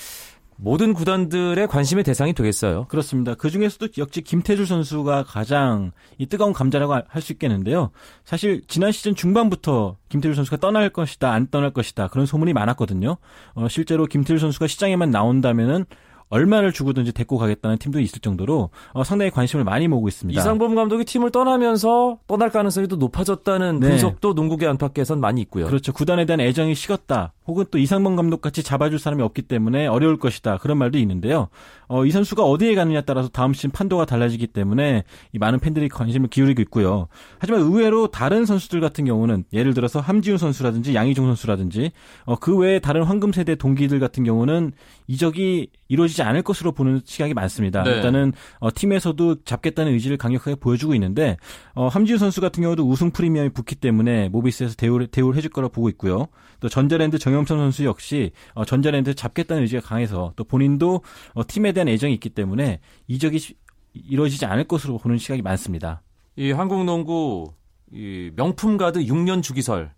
모든 0.56 0.92
구단들의 0.92 1.66
관심의 1.66 2.04
대상이 2.04 2.35
되겠어요. 2.35 2.85
그렇습니다. 2.88 3.35
그 3.35 3.49
중에서도 3.49 3.88
역시 3.96 4.20
김태줄 4.20 4.66
선수가 4.66 5.25
가장 5.25 5.92
이 6.18 6.26
뜨거운 6.26 6.52
감자라고 6.52 6.92
할 7.08 7.23
수 7.23 7.32
있겠는데요. 7.32 7.90
사실 8.26 8.61
지난 8.68 8.92
시즌 8.92 9.14
중반부터 9.14 9.96
김태줄 10.11 10.37
선수가 10.37 10.58
떠날 10.58 10.90
것이다, 10.90 11.32
안 11.32 11.46
떠날 11.49 11.70
것이다 11.70 12.08
그런 12.08 12.26
소문이 12.26 12.52
많았거든요. 12.52 13.16
어, 13.54 13.68
실제로 13.68 14.04
김태줄 14.04 14.40
선수가 14.40 14.66
시장에만 14.66 15.11
나온다면은 15.11 15.87
얼마를 16.28 16.73
주고든지 16.73 17.12
데리고 17.12 17.38
가겠다는 17.38 17.78
팀도 17.78 18.00
있을 18.00 18.21
정도로 18.21 18.71
어, 18.92 19.04
상당히 19.04 19.30
관심을 19.30 19.64
많이 19.64 19.88
모으고 19.88 20.09
있습니다. 20.09 20.40
이상범 20.40 20.75
감독이 20.75 21.04
팀을 21.04 21.30
떠나면서 21.30 22.18
떠날 22.26 22.50
가능성이 22.50 22.88
또 22.88 22.97
높아졌다는 22.97 23.80
네. 23.80 23.90
분석도 23.90 24.33
농구계 24.35 24.66
안팎에선 24.66 25.21
많이 25.21 25.40
있고요. 25.42 25.66
그렇죠. 25.66 25.92
구단에 25.92 26.26
대한 26.26 26.40
애정이 26.40 26.75
식었다. 26.75 27.33
혹은 27.47 27.64
또 27.71 27.78
이상범 27.78 28.16
감독 28.16 28.40
같이 28.40 28.62
잡아줄 28.62 28.99
사람이 28.99 29.23
없기 29.23 29.42
때문에 29.42 29.87
어려울 29.87 30.18
것이다 30.18 30.59
그런 30.59 30.78
말도 30.78 30.99
있는데요. 30.99 31.49
어, 31.88 32.04
이 32.04 32.11
선수가 32.11 32.42
어디에 32.42 32.75
가느냐에 32.75 33.02
따라서 33.02 33.28
다음 33.28 33.52
시즌 33.52 33.71
판도가 33.71 34.04
달라지기 34.04 34.49
때문에 34.49 35.04
이 35.33 35.38
많은 35.38 35.61
팬들이 35.61 35.88
관심을 35.88 36.28
기울이고 36.28 36.61
있고요. 36.62 37.06
하지만 37.38 37.61
의외로 37.61 38.09
다른 38.09 38.45
선수들 38.45 38.80
같은 38.80 39.04
경우는 39.04 39.45
예를 39.52 39.75
들어서 39.75 40.00
함지훈 40.00 40.38
선수라든지 40.38 40.95
양희종 40.95 41.26
선수라든지 41.26 41.92
어, 42.25 42.37
그 42.37 42.56
외에 42.56 42.80
다른 42.80 43.04
황금 43.04 43.33
세대 43.33 43.54
동기들 43.54 44.00
같은 44.00 44.25
경우는 44.25 44.73
이적이 45.06 45.68
이루어지지 45.88 46.23
않을 46.23 46.43
것으로 46.43 46.73
보는 46.73 47.02
시각이 47.05 47.35
많습니다. 47.35 47.83
네. 47.83 47.90
일단은 47.90 48.33
어, 48.59 48.73
팀에서도 48.73 49.45
잡겠다는 49.45 49.93
의지를 49.93 50.16
강력하게 50.16 50.57
보여주고 50.57 50.95
있는데 50.95 51.37
어, 51.75 51.88
함지훈 51.88 52.19
선수 52.19 52.40
같은 52.40 52.62
경우도 52.62 52.88
우승 52.88 53.11
프리미엄이 53.11 53.50
붙기 53.50 53.75
때문에 53.75 54.28
모비스에서 54.28 54.75
대우를 54.76 55.09
대우를 55.09 55.37
해줄 55.37 55.50
거라 55.50 55.69
보고 55.69 55.88
있고요. 55.90 56.28
또 56.61 56.69
전자랜드 56.69 57.19
정영천 57.19 57.59
선수 57.59 57.85
역시 57.85 58.33
어, 58.55 58.64
전자랜드 58.64 59.14
잡겠다는 59.14 59.62
의지가 59.62 59.83
강해서 59.83 60.33
또 60.37 60.45
본인도 60.45 61.02
어, 61.35 61.47
팀에 61.47 61.73
대한 61.73 61.88
애정이 61.88 62.14
있기 62.14 62.31
때문에 62.31 62.81
이적이 63.09 63.55
이루어지지 63.95 64.45
않을 64.47 64.64
것으로 64.64 64.99
보는 64.99 65.19
시각이 65.19 65.43
많습니다. 65.43 66.02
이 66.37 66.50
한국 66.52 66.85
농구 66.85 67.52
이 67.93 68.31
명품 68.37 68.76
가드 68.76 69.00
6년 69.05 69.43
주기설에 69.43 69.88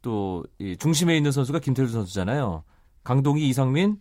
또 0.00 0.22
이 0.58 0.76
중심에 0.76 1.16
있는 1.16 1.32
선수가 1.32 1.58
김태수 1.58 1.92
선수잖아요. 1.92 2.64
강동희, 3.04 3.48
이상민, 3.48 3.96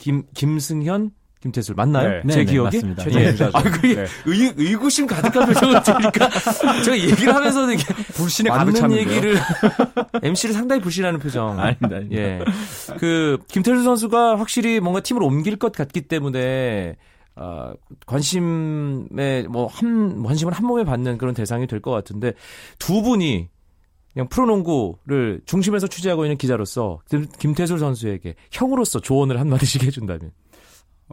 김 0.00 0.24
김승현, 0.34 1.10
김태술 1.42 1.74
맞나요? 1.74 2.22
네. 2.24 2.32
제 2.32 2.44
네, 2.44 2.52
기억이? 2.52 2.76
맞습니다. 2.82 3.04
예. 3.20 3.34
아, 3.52 3.62
그게 3.62 3.94
네. 3.94 4.06
의, 4.26 4.52
의구심 4.56 5.06
가득한 5.06 5.46
표정을 5.46 5.82
지니까 5.82 6.28
제가 6.84 6.98
얘기를 6.98 7.34
하면서는 7.34 7.74
이게 7.74 7.84
불신에 8.14 8.50
가득 8.50 8.72
찼는 8.72 8.96
얘기를 8.96 9.36
MC를 10.22 10.54
상당히 10.54 10.80
불신하는 10.82 11.20
표정. 11.20 11.50
아닙니다. 11.60 11.96
아닙니다. 11.96 12.16
예. 12.16 12.40
그 12.98 13.38
김태술 13.48 13.84
선수가 13.84 14.38
확실히 14.38 14.80
뭔가 14.80 15.00
팀을 15.00 15.22
옮길 15.22 15.56
것 15.56 15.72
같기 15.72 16.02
때문에 16.02 16.96
어, 17.36 17.72
관심에 18.06 19.44
뭐 19.48 19.66
한 19.68 20.22
관심을 20.22 20.52
한 20.52 20.66
몸에 20.66 20.84
받는 20.84 21.16
그런 21.18 21.34
대상이 21.34 21.66
될 21.66 21.80
것 21.80 21.90
같은데 21.90 22.32
두 22.78 23.02
분이 23.02 23.48
그냥 24.12 24.28
프로농구를 24.28 25.42
중심에서 25.46 25.86
취재하고 25.86 26.24
있는 26.24 26.36
기자로서 26.36 27.00
김태술 27.38 27.78
선수에게 27.78 28.34
형으로서 28.50 29.00
조언을 29.00 29.38
한마디씩 29.40 29.84
해준다면 29.84 30.32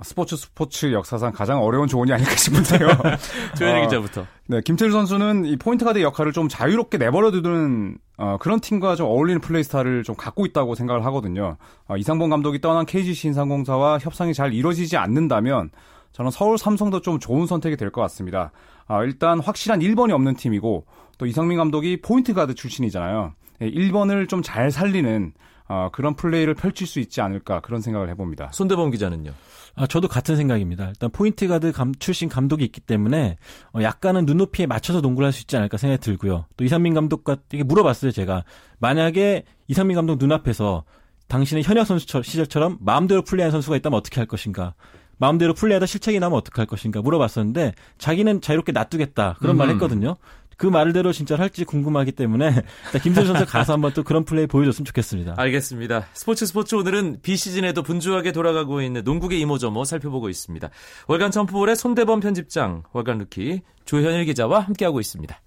스포츠 0.03 0.35
스포츠 0.35 0.93
역사상 0.93 1.31
가장 1.31 1.63
어려운 1.63 1.87
조언이 1.87 2.11
아닐까 2.13 2.35
싶은데요. 2.35 2.87
조현일 3.57 3.81
어, 3.81 3.85
기자부터. 3.87 4.27
네, 4.47 4.61
김태일 4.63 4.91
선수는 4.91 5.45
이 5.45 5.57
포인트 5.57 5.85
가드 5.85 6.01
역할을 6.03 6.33
좀 6.33 6.47
자유롭게 6.47 6.99
내버려두는 6.99 7.97
어, 8.17 8.37
그런 8.39 8.59
팀과 8.59 8.95
좀 8.95 9.07
어울리는 9.07 9.41
플레이 9.41 9.63
스타일을 9.63 10.03
좀 10.03 10.15
갖고 10.15 10.45
있다고 10.45 10.75
생각을 10.75 11.03
하거든요. 11.05 11.57
어, 11.87 11.97
이상봉 11.97 12.29
감독이 12.29 12.61
떠난 12.61 12.85
KGC 12.85 13.29
인상공사와 13.29 13.97
협상이 13.97 14.35
잘 14.35 14.53
이루어지지 14.53 14.97
않는다면 14.97 15.71
저는 16.11 16.29
서울 16.31 16.59
삼성도 16.59 17.01
좀 17.01 17.19
좋은 17.19 17.47
선택이 17.47 17.75
될 17.75 17.89
것 17.89 18.01
같습니다. 18.01 18.51
아, 18.85 19.03
일단 19.03 19.39
확실한 19.39 19.79
1번이 19.79 20.11
없는 20.11 20.35
팀이고 20.35 20.85
또 21.17 21.25
이상민 21.25 21.57
감독이 21.57 22.01
포인트 22.01 22.33
가드 22.33 22.55
출신이잖아요. 22.55 23.33
1번을 23.61 24.21
예, 24.23 24.27
좀잘 24.27 24.71
살리는 24.71 25.33
어, 25.69 25.89
그런 25.91 26.15
플레이를 26.15 26.53
펼칠 26.53 26.87
수 26.87 26.99
있지 26.99 27.19
않을까 27.21 27.59
그런 27.59 27.81
생각을 27.81 28.09
해봅니다. 28.09 28.51
손대범 28.53 28.91
기자는요? 28.91 29.31
아, 29.75 29.85
저도 29.85 30.07
같은 30.07 30.35
생각입니다. 30.37 30.87
일단 30.87 31.09
포인트 31.11 31.47
가드 31.47 31.71
감, 31.71 31.93
출신 31.95 32.29
감독이 32.29 32.63
있기 32.63 32.79
때문에 32.81 33.37
어, 33.73 33.81
약간은 33.81 34.25
눈높이에 34.25 34.65
맞춰서 34.65 35.01
농구를 35.01 35.25
할 35.25 35.33
수 35.33 35.41
있지 35.41 35.57
않을까 35.57 35.77
생각이 35.77 36.01
들고요. 36.01 36.45
또 36.55 36.63
이상민 36.63 36.93
감독과 36.93 37.37
되게 37.49 37.63
물어봤어요, 37.63 38.11
제가. 38.11 38.43
만약에 38.79 39.43
이상민 39.67 39.95
감독 39.95 40.17
눈앞에서 40.17 40.83
당신의 41.27 41.63
현역 41.63 41.85
선수 41.85 42.07
시절처럼 42.23 42.77
마음대로 42.79 43.21
플레이한 43.21 43.51
선수가 43.51 43.75
있다면 43.75 43.97
어떻게 43.97 44.21
할 44.21 44.25
것인가? 44.25 44.73
마음대로 45.17 45.53
플레이하다 45.53 45.85
실책이 45.85 46.19
나면 46.19 46.37
어떻게 46.37 46.61
할 46.61 46.67
것인가 46.67 47.01
물어봤었는데 47.01 47.73
자기는 47.97 48.39
자유롭게 48.41 48.71
놔두겠다 48.71 49.35
그런 49.39 49.55
음. 49.55 49.57
말 49.57 49.69
했거든요. 49.71 50.15
그 50.57 50.65
말대로 50.65 51.13
진짜 51.13 51.37
할지 51.37 51.63
궁금하기 51.63 52.11
때문에 52.13 52.51
김선수 53.03 53.33
선수 53.33 53.45
가서 53.45 53.73
한번 53.73 53.93
또 53.93 54.03
그런 54.03 54.25
플레이 54.25 54.47
보여줬으면 54.47 54.85
좋겠습니다. 54.85 55.35
알겠습니다. 55.37 56.07
스포츠 56.13 56.45
스포츠 56.45 56.75
오늘은 56.75 57.19
비시즌에도 57.21 57.83
분주하게 57.83 58.31
돌아가고 58.31 58.81
있는 58.81 59.03
농구계 59.03 59.37
이모저모 59.37 59.85
살펴보고 59.85 60.29
있습니다. 60.29 60.69
월간 61.07 61.31
점프볼의 61.31 61.75
손대범 61.75 62.19
편집장, 62.19 62.83
월간 62.91 63.19
루키 63.19 63.61
조현일 63.85 64.25
기자와 64.25 64.59
함께하고 64.61 64.99
있습니다. 64.99 65.39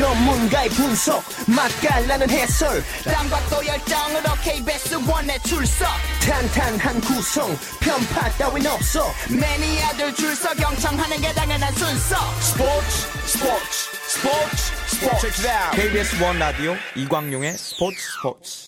전문가의 0.00 0.70
분석 0.70 1.22
맛깔나는 1.46 2.30
해설. 2.30 2.82
땀과 3.04 3.36
또 3.50 3.56
열정으로 3.66 4.32
KBS 4.42 4.94
원에 5.06 5.38
출석. 5.40 5.86
탄탄한 6.24 7.00
구성 7.02 7.50
편파 7.80 8.30
따윈 8.38 8.66
없어. 8.66 9.04
매니아들 9.28 10.14
줄서 10.14 10.54
경청하는 10.54 11.20
게 11.20 11.30
당연한 11.34 11.70
순서. 11.74 12.16
스포츠 12.40 12.90
스포츠 13.26 13.90
스포츠 14.08 14.56
스포츠. 14.86 15.76
KBS 15.76 16.22
원 16.22 16.38
라디오 16.38 16.74
이광용의 16.96 17.52
스포츠 17.58 17.98
스포츠. 18.00 18.66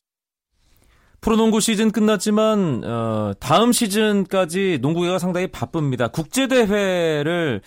프로농구 1.23 1.61
시즌 1.61 1.93
끝났지만 1.93 2.83
어, 2.85 3.33
다음 3.41 3.73
시즌까지 3.73 4.81
농구계가 4.83 5.19
상당히 5.19 5.47
바쁩니다. 5.47 6.09
국제 6.09 6.47
대회를 6.47 7.63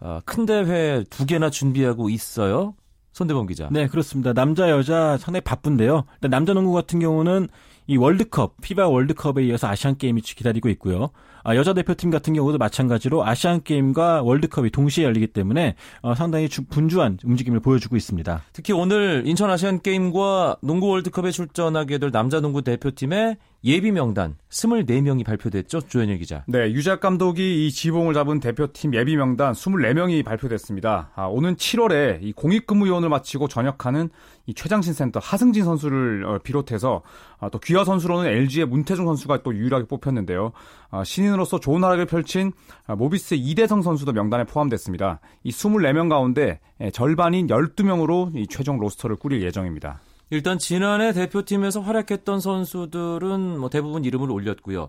어, 0.00 0.20
큰 0.24 0.46
대회 0.46 1.04
두 1.10 1.26
개나 1.26 1.50
준비하고 1.50 2.08
있어요. 2.08 2.74
손대범 3.20 3.46
기자. 3.46 3.68
네, 3.70 3.86
그렇습니다. 3.86 4.32
남자 4.32 4.70
여자 4.70 5.18
상당히 5.18 5.42
바쁜데요. 5.42 6.04
남자 6.22 6.54
농구 6.54 6.72
같은 6.72 7.00
경우는 7.00 7.48
이 7.86 7.98
월드컵, 7.98 8.54
피바 8.62 8.88
월드컵에 8.88 9.44
이어서 9.44 9.68
아시안 9.68 9.98
게임이 9.98 10.22
기다리고 10.22 10.70
있고요. 10.70 11.10
아, 11.42 11.56
여자 11.56 11.72
대표팀 11.72 12.10
같은 12.10 12.34
경우도 12.34 12.58
마찬가지로 12.58 13.26
아시안 13.26 13.62
게임과 13.62 14.22
월드컵이 14.22 14.70
동시에 14.70 15.04
열리기 15.04 15.28
때문에 15.28 15.74
어, 16.02 16.14
상당히 16.14 16.48
주, 16.48 16.64
분주한 16.64 17.18
움직임을 17.24 17.60
보여주고 17.60 17.96
있습니다. 17.96 18.42
특히 18.52 18.72
오늘 18.72 19.22
인천 19.26 19.50
아시안 19.50 19.80
게임과 19.80 20.58
농구 20.62 20.88
월드컵에 20.88 21.30
출전하게 21.30 21.98
될 21.98 22.10
남자 22.10 22.40
농구 22.40 22.62
대표팀의 22.62 23.36
예비 23.62 23.92
명단 23.92 24.36
24명이 24.48 25.24
발표됐죠. 25.24 25.82
조현일 25.82 26.18
기자. 26.18 26.44
네, 26.46 26.72
유작 26.72 27.00
감독이 27.00 27.66
이 27.66 27.70
지봉을 27.70 28.14
잡은 28.14 28.40
대표팀 28.40 28.94
예비 28.94 29.16
명단 29.16 29.52
24명이 29.52 30.24
발표됐습니다. 30.24 31.10
아, 31.14 31.26
오는 31.26 31.56
7월에 31.56 32.20
이 32.22 32.32
공익근무요원을 32.32 33.10
마치고 33.10 33.48
전역하는 33.48 34.08
이 34.46 34.54
최장신 34.54 34.94
센터 34.94 35.20
하승진 35.22 35.64
선수를 35.64 36.24
어, 36.24 36.38
비롯해서 36.38 37.02
아, 37.38 37.50
또 37.50 37.58
귀화 37.58 37.84
선수로는 37.84 38.30
LG의 38.30 38.66
문태중 38.66 39.04
선수가 39.04 39.42
또 39.42 39.54
유일하게 39.54 39.84
뽑혔는데요. 39.86 40.52
아, 40.90 41.04
신인 41.04 41.29
으로서 41.32 41.60
좋은 41.60 41.82
활약을 41.82 42.06
펼친 42.06 42.52
아, 42.86 42.94
모비스 42.94 43.34
이대성 43.34 43.82
선수도 43.82 44.12
명단에 44.12 44.44
포함됐습니다. 44.44 45.20
이 45.44 45.50
24명 45.50 46.08
가운데 46.08 46.60
예, 46.80 46.90
절반인 46.90 47.46
12명으로 47.46 48.36
이 48.36 48.46
최종 48.48 48.78
로스터를 48.78 49.16
꾸릴 49.16 49.42
예정입니다. 49.42 50.00
일단 50.30 50.58
지난해 50.58 51.12
대표팀에서 51.12 51.80
활약했던 51.80 52.40
선수들은 52.40 53.58
뭐 53.58 53.68
대부분 53.68 54.04
이름을 54.04 54.30
올렸고요. 54.30 54.88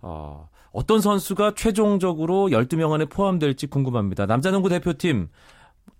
어, 0.00 0.48
어떤 0.72 1.00
선수가 1.00 1.54
최종적으로 1.54 2.48
12명 2.48 2.92
안에 2.92 3.06
포함될지 3.06 3.66
궁금합니다. 3.66 4.26
남자농구 4.26 4.68
대표팀 4.68 5.28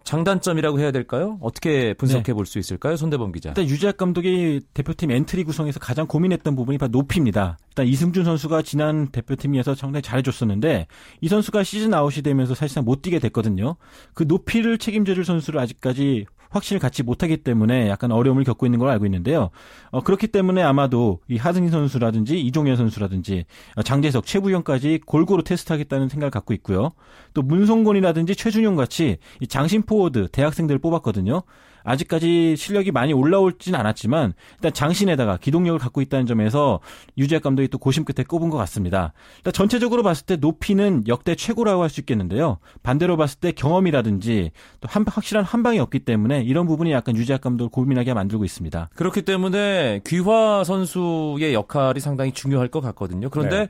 장단점이라고 0.09 0.81
해야 0.81 0.90
될까요? 0.90 1.37
어떻게 1.42 1.92
분석해 1.92 2.23
네. 2.23 2.33
볼 2.33 2.48
수 2.48 2.59
있을까요? 2.59 2.97
손대범 2.97 3.31
기자. 3.31 3.51
일단 3.51 3.66
유재학 3.66 3.99
감독이 3.99 4.62
대표팀 4.73 5.11
엔트리 5.11 5.44
구성에서 5.44 5.81
가장 5.81 6.07
고민했던 6.07 6.57
부분이 6.57 6.79
바로 6.79 6.88
높이입니다. 6.92 7.59
일단 7.68 7.87
이승준 7.87 8.25
선수가 8.25 8.62
지난 8.62 9.09
대표팀에서 9.09 9.75
상당히 9.75 10.01
잘해줬었는데 10.01 10.87
이 11.21 11.29
선수가 11.29 11.62
시즌 11.62 11.92
아웃이 11.92 12.23
되면서 12.23 12.55
사실상 12.55 12.87
못 12.87 13.03
뛰게 13.03 13.18
됐거든요. 13.18 13.77
그 14.14 14.25
높이를 14.27 14.79
책임져줄 14.79 15.27
선수를 15.27 15.61
아직까지 15.61 16.25
확신을 16.51 16.81
갖지 16.81 17.03
못하기 17.03 17.39
때문에 17.39 17.89
약간 17.89 18.13
어려움을 18.13 18.45
겪고 18.45 18.67
있는 18.67 18.79
걸 18.79 18.89
알고 18.91 19.07
있는데요. 19.07 19.51
어, 19.91 20.03
그렇기 20.03 20.29
때문에 20.29 20.63
아마도 20.63 21.21
이 21.29 21.37
하승진 21.37 21.68
선수라든지 21.69 22.41
이종현 22.41 22.77
선수라든지 22.77 23.45
어, 23.77 23.83
장재석, 23.83 24.27
최부경까지 24.27 25.01
골고루 25.07 25.43
테스트하겠다는 25.43 26.09
생각을 26.09 26.31
갖고 26.31 26.55
있고요. 26.55 26.93
또 27.35 27.43
문성곤이라든지 27.43 28.35
최준용 28.37 28.77
같이 28.77 29.19
이 29.41 29.47
장신 29.47 29.83
포워드 29.83 30.29
대학생들을 30.33 30.79
뽑았거든요. 30.81 31.43
아직까지 31.88 32.57
실력이 32.57 32.92
많이 32.92 33.12
올라올진 33.12 33.74
않았지만 33.74 34.35
일단 34.55 34.72
장신에다가 34.72 35.37
기동력을 35.38 35.79
갖고 35.79 36.01
있다는 36.01 36.27
점에서 36.27 36.81
유재학 37.16 37.42
감독이 37.42 37.68
또 37.68 37.79
고심 37.79 38.05
끝에 38.05 38.24
꼽은 38.24 38.51
것 38.51 38.57
같습니다. 38.59 39.12
일단 39.38 39.53
전체적으로 39.53 40.03
봤을 40.03 40.24
때 40.27 40.37
높이는 40.37 41.03
역대 41.09 41.35
최고라고 41.35 41.83
할 41.83 41.88
수 41.88 42.01
있겠는데요. 42.01 42.59
반대로 42.83 43.16
봤을 43.16 43.40
때 43.40 43.53
경험이라든지 43.53 44.51
또 44.81 44.88
한, 44.88 45.05
확실한 45.07 45.44
한 45.44 45.62
방이 45.62 45.79
없기 45.79 46.01
때문에 46.01 46.42
이런 46.42 46.66
부분이 46.66 46.92
약간 46.92 47.16
유재학 47.16 47.40
감독을 47.40 47.70
고민하게 47.70 48.14
만들고 48.14 48.44
있습니다. 48.44 48.90
그렇기 48.94 49.22
때문에 49.22 50.03
귀화 50.07 50.64
선수의 50.64 51.55
역할이 51.55 52.01
상당히 52.01 52.33
중요할 52.33 52.68
것 52.68 52.81
같거든요. 52.81 53.31
그런데 53.31 53.59
네. 53.59 53.68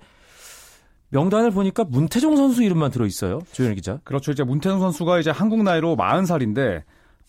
명단을 1.11 1.51
보니까 1.53 1.85
문태종 1.85 2.37
선수 2.37 2.63
이름만 2.63 2.91
들어 2.91 3.07
있어요. 3.07 3.41
조현일 3.53 3.77
기자. 3.77 3.99
그렇죠. 4.05 4.33
이제 4.33 4.45
문태종 4.45 4.81
선수가 4.81 5.21
이제 5.21 5.31
한국 5.31 5.63
나이로 5.63 5.97
40살인데 5.97 6.83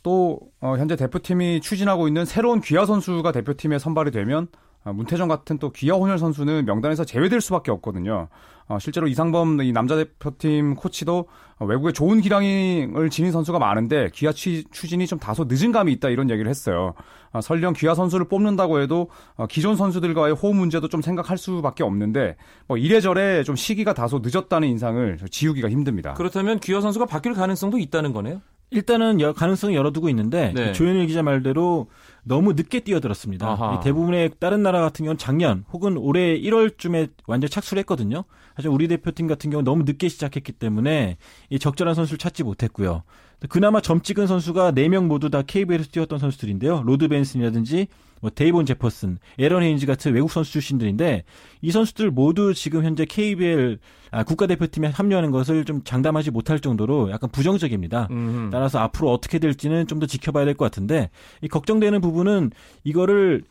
또 0.03 0.39
어, 0.61 0.75
현재 0.77 0.95
대표팀이 0.95 1.61
추진하고 1.61 2.07
있는 2.07 2.25
새로운 2.25 2.61
귀하 2.61 2.85
선수가 2.85 3.31
대표팀에 3.31 3.79
선발이 3.79 4.11
되면 4.11 4.47
어, 4.85 4.93
문태정 4.93 5.27
같은 5.27 5.57
또 5.59 5.71
귀하 5.71 5.97
혼혈 5.97 6.17
선수는 6.17 6.65
명단에서 6.65 7.03
제외될 7.03 7.41
수밖에 7.41 7.71
없거든요. 7.71 8.29
어, 8.67 8.77
실제로 8.79 9.07
이상범 9.07 9.61
이 9.61 9.73
남자 9.73 9.95
대표팀 9.95 10.75
코치도 10.75 11.27
어, 11.57 11.65
외국에 11.65 11.91
좋은 11.91 12.21
기량을 12.21 13.09
지닌 13.09 13.31
선수가 13.31 13.59
많은데 13.59 14.09
귀하 14.13 14.31
취, 14.31 14.63
추진이 14.71 15.05
좀 15.07 15.19
다소 15.19 15.45
늦은 15.49 15.71
감이 15.71 15.91
있다 15.93 16.09
이런 16.09 16.29
얘기를 16.29 16.49
했어요. 16.49 16.93
어, 17.31 17.41
설령 17.41 17.73
귀하 17.73 17.93
선수를 17.93 18.27
뽑는다고 18.27 18.79
해도 18.79 19.09
어, 19.35 19.47
기존 19.47 19.75
선수들과의 19.75 20.35
호흡 20.35 20.55
문제도 20.55 20.87
좀 20.87 21.01
생각할 21.01 21.37
수밖에 21.37 21.83
없는데 21.83 22.37
뭐 22.67 22.77
이래저래 22.77 23.43
좀 23.43 23.55
시기가 23.55 23.93
다소 23.93 24.21
늦었다는 24.23 24.67
인상을 24.67 25.19
지우기가 25.29 25.69
힘듭니다. 25.69 26.13
그렇다면 26.13 26.59
귀화 26.59 26.79
선수가 26.79 27.05
바뀔 27.07 27.33
가능성도 27.33 27.79
있다는 27.79 28.13
거네요. 28.13 28.41
일단은 28.71 29.19
여, 29.19 29.33
가능성을 29.33 29.73
열어두고 29.73 30.09
있는데 30.09 30.51
네. 30.53 30.73
조현일 30.73 31.07
기자 31.07 31.23
말대로 31.23 31.87
너무 32.23 32.53
늦게 32.53 32.81
뛰어들었습니다. 32.81 33.47
아하. 33.47 33.79
대부분의 33.79 34.31
다른 34.39 34.61
나라 34.61 34.81
같은 34.81 35.05
경우는 35.05 35.17
작년 35.17 35.65
혹은 35.71 35.97
올해 35.97 36.39
1월쯤에 36.39 37.09
완전 37.25 37.49
착수를 37.49 37.79
했거든요. 37.81 38.25
사실 38.59 38.69
우리 38.69 38.89
대표팀 38.89 39.27
같은 39.27 39.49
경우 39.49 39.61
는 39.61 39.63
너무 39.63 39.83
늦게 39.83 40.09
시작했기 40.09 40.51
때문에 40.51 41.15
이 41.49 41.59
적절한 41.59 41.95
선수를 41.95 42.17
찾지 42.17 42.43
못했고요. 42.43 43.03
그나마 43.47 43.79
점 43.79 44.01
찍은 44.01 44.27
선수가 44.27 44.73
4명 44.73 45.05
모두 45.05 45.29
다 45.29 45.41
KBL에서 45.41 45.89
뛰었던 45.91 46.19
선수들인데요. 46.19 46.83
로드 46.83 47.07
벤슨이라든지 47.07 47.87
뭐 48.19 48.29
데이본 48.29 48.65
제퍼슨, 48.65 49.17
에런 49.37 49.63
헤인즈 49.63 49.85
같은 49.85 50.13
외국 50.13 50.29
선수 50.29 50.51
출신들인데 50.51 51.23
이 51.61 51.71
선수들 51.71 52.11
모두 52.11 52.53
지금 52.53 52.83
현재 52.83 53.05
KBL 53.05 53.79
아, 54.11 54.23
국가대표팀에 54.25 54.89
합류하는 54.89 55.31
것을 55.31 55.63
좀 55.63 55.81
장담하지 55.85 56.31
못할 56.31 56.59
정도로 56.59 57.11
약간 57.11 57.29
부정적입니다. 57.29 58.09
음흠. 58.11 58.49
따라서 58.51 58.79
앞으로 58.79 59.09
어떻게 59.13 59.39
될지는 59.39 59.87
좀 59.87 59.99
더 59.99 60.05
지켜봐야 60.05 60.43
될 60.43 60.55
것 60.55 60.65
같은데 60.65 61.09
이 61.41 61.47
걱정되는 61.47 62.01
부분은 62.01 62.51
이거를 62.83 63.43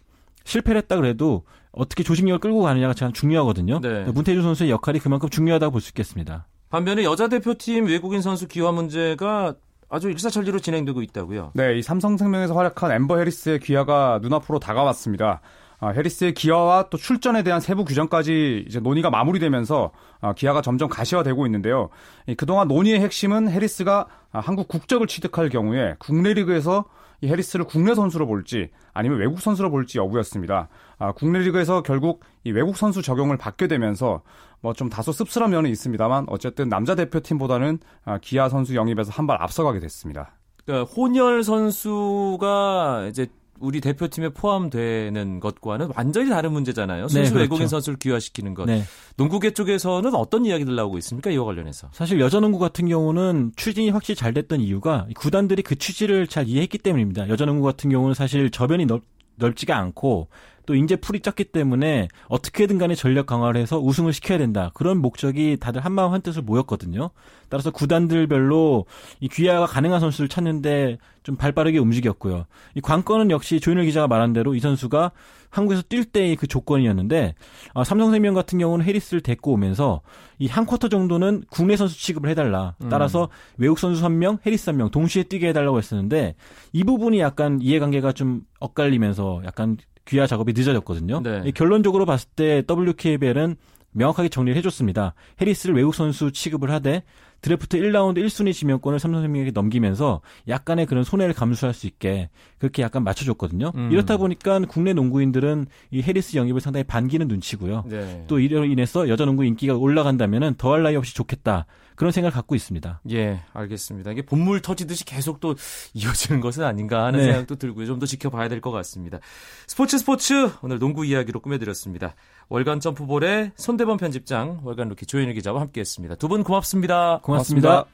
실패를 0.45 0.81
했다 0.83 0.97
그래도 0.97 1.45
어떻게 1.73 2.03
조직력을 2.03 2.41
끌고 2.41 2.63
가느냐가 2.63 2.95
참 2.95 3.13
중요하거든요. 3.13 3.81
네. 3.81 4.05
문태주 4.05 4.43
선수의 4.43 4.71
역할이 4.71 4.99
그만큼 4.99 5.29
중요하다고 5.29 5.73
볼 5.73 5.81
수 5.81 5.91
있겠습니다. 5.91 6.47
반면에 6.71 7.05
여자 7.05 7.29
대표팀 7.29 7.87
외국인 7.87 8.21
선수 8.21 8.47
기화 8.49 8.73
문제가 8.73 9.55
아주 9.89 10.11
일사천리로 10.11 10.59
진행되고 10.59 11.01
있다고요. 11.01 11.53
네, 11.55 11.79
이 11.79 11.83
삼성생명에서 11.83 12.55
활약한 12.55 12.93
앰버 12.93 13.19
해리스의 13.19 13.61
귀화가 13.61 14.19
눈앞으로 14.23 14.59
다가왔습니다. 14.59 15.41
아, 15.81 15.89
해리스의 15.91 16.35
귀화와 16.35 16.89
또 16.91 16.99
출전에 16.99 17.43
대한 17.43 17.61
세부 17.61 17.85
규정까지 17.85 18.65
이제 18.67 18.81
논의가 18.81 19.11
마무리되면서 19.11 19.93
아, 20.21 20.33
귀화가 20.35 20.61
점점 20.61 20.89
가시화되고 20.89 21.47
있는데요. 21.47 21.89
이, 22.27 22.35
그동안 22.35 22.69
논의의 22.69 23.01
핵심은 23.01 23.49
해리스가 23.49 24.07
아, 24.33 24.41
한국 24.41 24.69
국적을 24.69 25.07
취득할 25.07 25.49
경우에 25.49 25.95
국내 26.01 26.35
리그에서 26.35 26.85
이 27.21 27.29
해리스를 27.29 27.65
국내 27.65 27.95
선수로 27.95 28.27
볼지 28.27 28.71
아니면 28.95 29.19
외국 29.19 29.41
선수로 29.41 29.71
볼지 29.71 29.99
여부였습니다. 29.99 30.69
아, 30.99 31.13
국내 31.13 31.41
리그에서 31.41 31.83
결국 31.83 32.21
이 32.45 32.51
외국 32.53 32.77
선수 32.77 33.03
적용을 33.03 33.37
받게 33.37 33.67
되면서 33.69 34.23
뭐 34.61 34.73
좀 34.73 34.89
다소 34.89 35.13
씁쓸한 35.13 35.51
면은 35.51 35.71
있습니다만 35.71 36.27
어쨌든 36.29 36.69
남자 36.69 36.95
대표팀보다는 36.95 37.79
아, 38.05 38.19
기아 38.19 38.49
선수 38.49 38.75
영입에서 38.75 39.11
한 39.13 39.27
발 39.27 39.41
앞서가게 39.43 39.79
됐습니다. 39.81 40.33
그러니까 40.65 40.93
혼혈 40.93 41.43
선수가 41.45 43.07
이제 43.09 43.27
우리 43.61 43.81
대표팀에 43.81 44.31
포함되는 44.31 45.41
것과는 45.41 45.91
완전히 45.97 46.29
다른 46.31 46.53
문제잖아요. 46.53 47.09
순수 47.09 47.33
그렇죠. 47.33 47.43
외국인 47.43 47.69
선수를 47.69 47.99
귀화시키는 47.99 48.55
것. 48.55 48.67
네. 48.67 48.83
농구계 49.17 49.53
쪽에서는 49.53 50.15
어떤 50.15 50.45
이야기들 50.47 50.75
나오고 50.75 50.99
있습니까? 50.99 51.31
이와 51.31 51.45
관련해서. 51.45 51.89
사실 51.93 52.21
여자농구 52.21 52.59
같은 52.59 52.89
경우는 52.89 53.53
추진이 53.57 53.91
확실히 53.91 54.17
잘 54.17 54.33
됐던 54.35 54.61
이유가 54.61 55.07
구단들이 55.17 55.63
그 55.63 55.77
취지를 55.77 56.27
잘 56.27 56.47
이해했기 56.49 56.79
때문입니다. 56.79 57.29
여자농구 57.29 57.65
같은 57.65 57.91
경우는 57.91 58.15
사실 58.15 58.51
저변이 58.51 58.87
넓, 58.87 59.03
넓지가 59.37 59.77
않고 59.77 60.29
또 60.69 60.75
인재 60.75 60.97
풀이 60.97 61.21
작기 61.21 61.45
때문에 61.45 62.09
어떻게든 62.29 62.77
간에 62.77 62.95
전력 62.95 63.25
강화를 63.25 63.59
해서 63.59 63.81
우승을 63.81 64.13
시켜야 64.13 64.37
된다. 64.37 64.71
그런 64.75 64.99
목적이 64.99 65.57
다들 65.59 65.83
한마음 65.83 66.13
한뜻을 66.13 66.43
모였거든요. 66.43 67.09
따라서 67.49 67.71
구단들별로 67.71 68.85
이 69.21 69.29
귀화가 69.29 69.65
가능한 69.65 69.99
선수를 69.99 70.29
찾는데 70.29 70.99
좀 71.23 71.37
발빠르게 71.37 71.79
움직였고요. 71.79 72.45
이 72.75 72.83
관건은 72.83 73.31
역시 73.31 73.61
조인일 73.61 73.87
기자가 73.87 74.09
말한 74.09 74.35
대로 74.35 74.55
이 74.55 74.61
선수가 74.61 75.13
한국에서 75.49 75.81
뛸 75.89 76.05
때의 76.05 76.37
그 76.37 76.47
조건이었는데 76.47 77.35
아, 77.73 77.83
삼성생명 77.83 78.35
같은 78.35 78.59
경우는 78.59 78.85
해리스를 78.85 79.23
데리고 79.23 79.53
오면서 79.53 80.03
이 80.39 80.49
한 80.49 80.67
쿼터 80.67 80.91
정도는 80.91 81.45
국내 81.49 81.77
선수 81.77 81.99
취급을 81.99 82.29
해달라. 82.29 82.75
따라서 82.91 83.31
외국 83.57 83.79
선수 83.79 84.03
1명, 84.05 84.45
해리스 84.45 84.71
1명 84.71 84.91
동시에 84.91 85.23
뛰게 85.23 85.49
해달라고 85.49 85.79
했었는데 85.79 86.35
이 86.75 86.85
부분이 86.85 87.21
약간 87.21 87.59
이해관계가 87.63 88.13
좀 88.13 88.43
엇갈리면서 88.61 89.41
약간 89.47 89.79
귀화 90.09 90.27
작업이 90.27 90.53
늦어졌거든요. 90.55 91.21
네. 91.23 91.43
이 91.45 91.53
결론적으로 91.53 92.07
봤을 92.07 92.29
때 92.35 92.63
WKBL은 92.69 93.57
명확하게 93.93 94.29
정리를 94.29 94.57
해줬습니다. 94.59 95.15
해리스를 95.41 95.75
외국 95.75 95.95
선수 95.95 96.33
취급을 96.33 96.71
하되 96.71 97.03
드래프트 97.41 97.79
1라운드 97.79 98.19
1순위 98.19 98.53
지명권을 98.53 98.99
삼성생명에게 98.99 99.53
넘기면서 99.53 100.21
약간의 100.49 100.87
그런 100.87 101.05
손해를 101.05 101.35
감수할 101.35 101.73
수 101.75 101.87
있게 101.87 102.31
그렇게 102.59 102.83
약간 102.83 103.05
맞춰줬거든요. 103.05 103.73
음. 103.75 103.93
이렇다 103.93 104.17
보니까 104.17 104.59
국내 104.69 104.93
농구인들은 104.93 105.67
이 105.91 106.03
해리스 106.03 106.37
영입을 106.37 106.61
상당히 106.61 106.85
반기는 106.85 107.27
눈치고요. 107.29 107.85
네. 107.89 108.25
또 108.27 108.41
이로 108.41 108.65
인해서 108.65 109.09
여자 109.09 109.25
농구 109.25 109.45
인기가 109.45 109.75
올라간다면은 109.75 110.55
더할 110.59 110.83
나위 110.83 110.97
없이 110.97 111.15
좋겠다. 111.15 111.67
그런 111.95 112.13
생각을 112.13 112.33
갖고 112.33 112.55
있습니다. 112.55 113.01
예, 113.11 113.41
알겠습니다. 113.53 114.13
이게 114.13 114.23
본물 114.23 114.63
터지듯이 114.63 115.05
계속 115.05 115.41
또 115.41 115.57
이어지는 115.95 116.41
것은 116.41 116.63
아닌가 116.63 117.05
하는 117.07 117.19
네. 117.19 117.25
생각도 117.27 117.57
들고요. 117.57 117.87
좀 117.87 117.99
더 117.99 118.07
지켜봐야 118.07 118.49
될 118.49 118.61
것 118.61 118.71
같습니다. 118.71 119.19
스포츠 119.67 119.99
스포츠 119.99 120.49
오늘 120.63 120.79
농구 120.79 121.05
이야기로 121.05 121.41
꾸며드렸습니다. 121.41 122.15
월간 122.49 122.81
점프볼의 122.81 123.53
손대범 123.57 123.99
편집장, 123.99 124.61
월간 124.65 124.89
루키 124.89 125.07
조현일 125.07 125.35
기자와 125.35 125.61
함께했습니다. 125.61 126.15
두분 126.17 126.43
고맙습니다. 126.43 127.21
고맙습니다. 127.23 127.85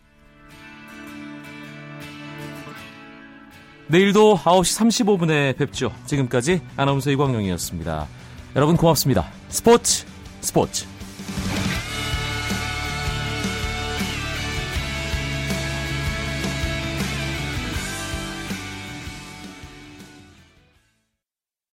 내일도 3.88 4.36
9시 4.36 4.92
35분에 5.16 5.56
뵙죠. 5.56 5.92
지금까지 6.06 6.62
아나운서 6.76 7.10
이광용이었습니다. 7.10 8.06
여러분 8.56 8.76
고맙습니다. 8.76 9.26
스포츠 9.48 10.06
스포츠 10.40 10.93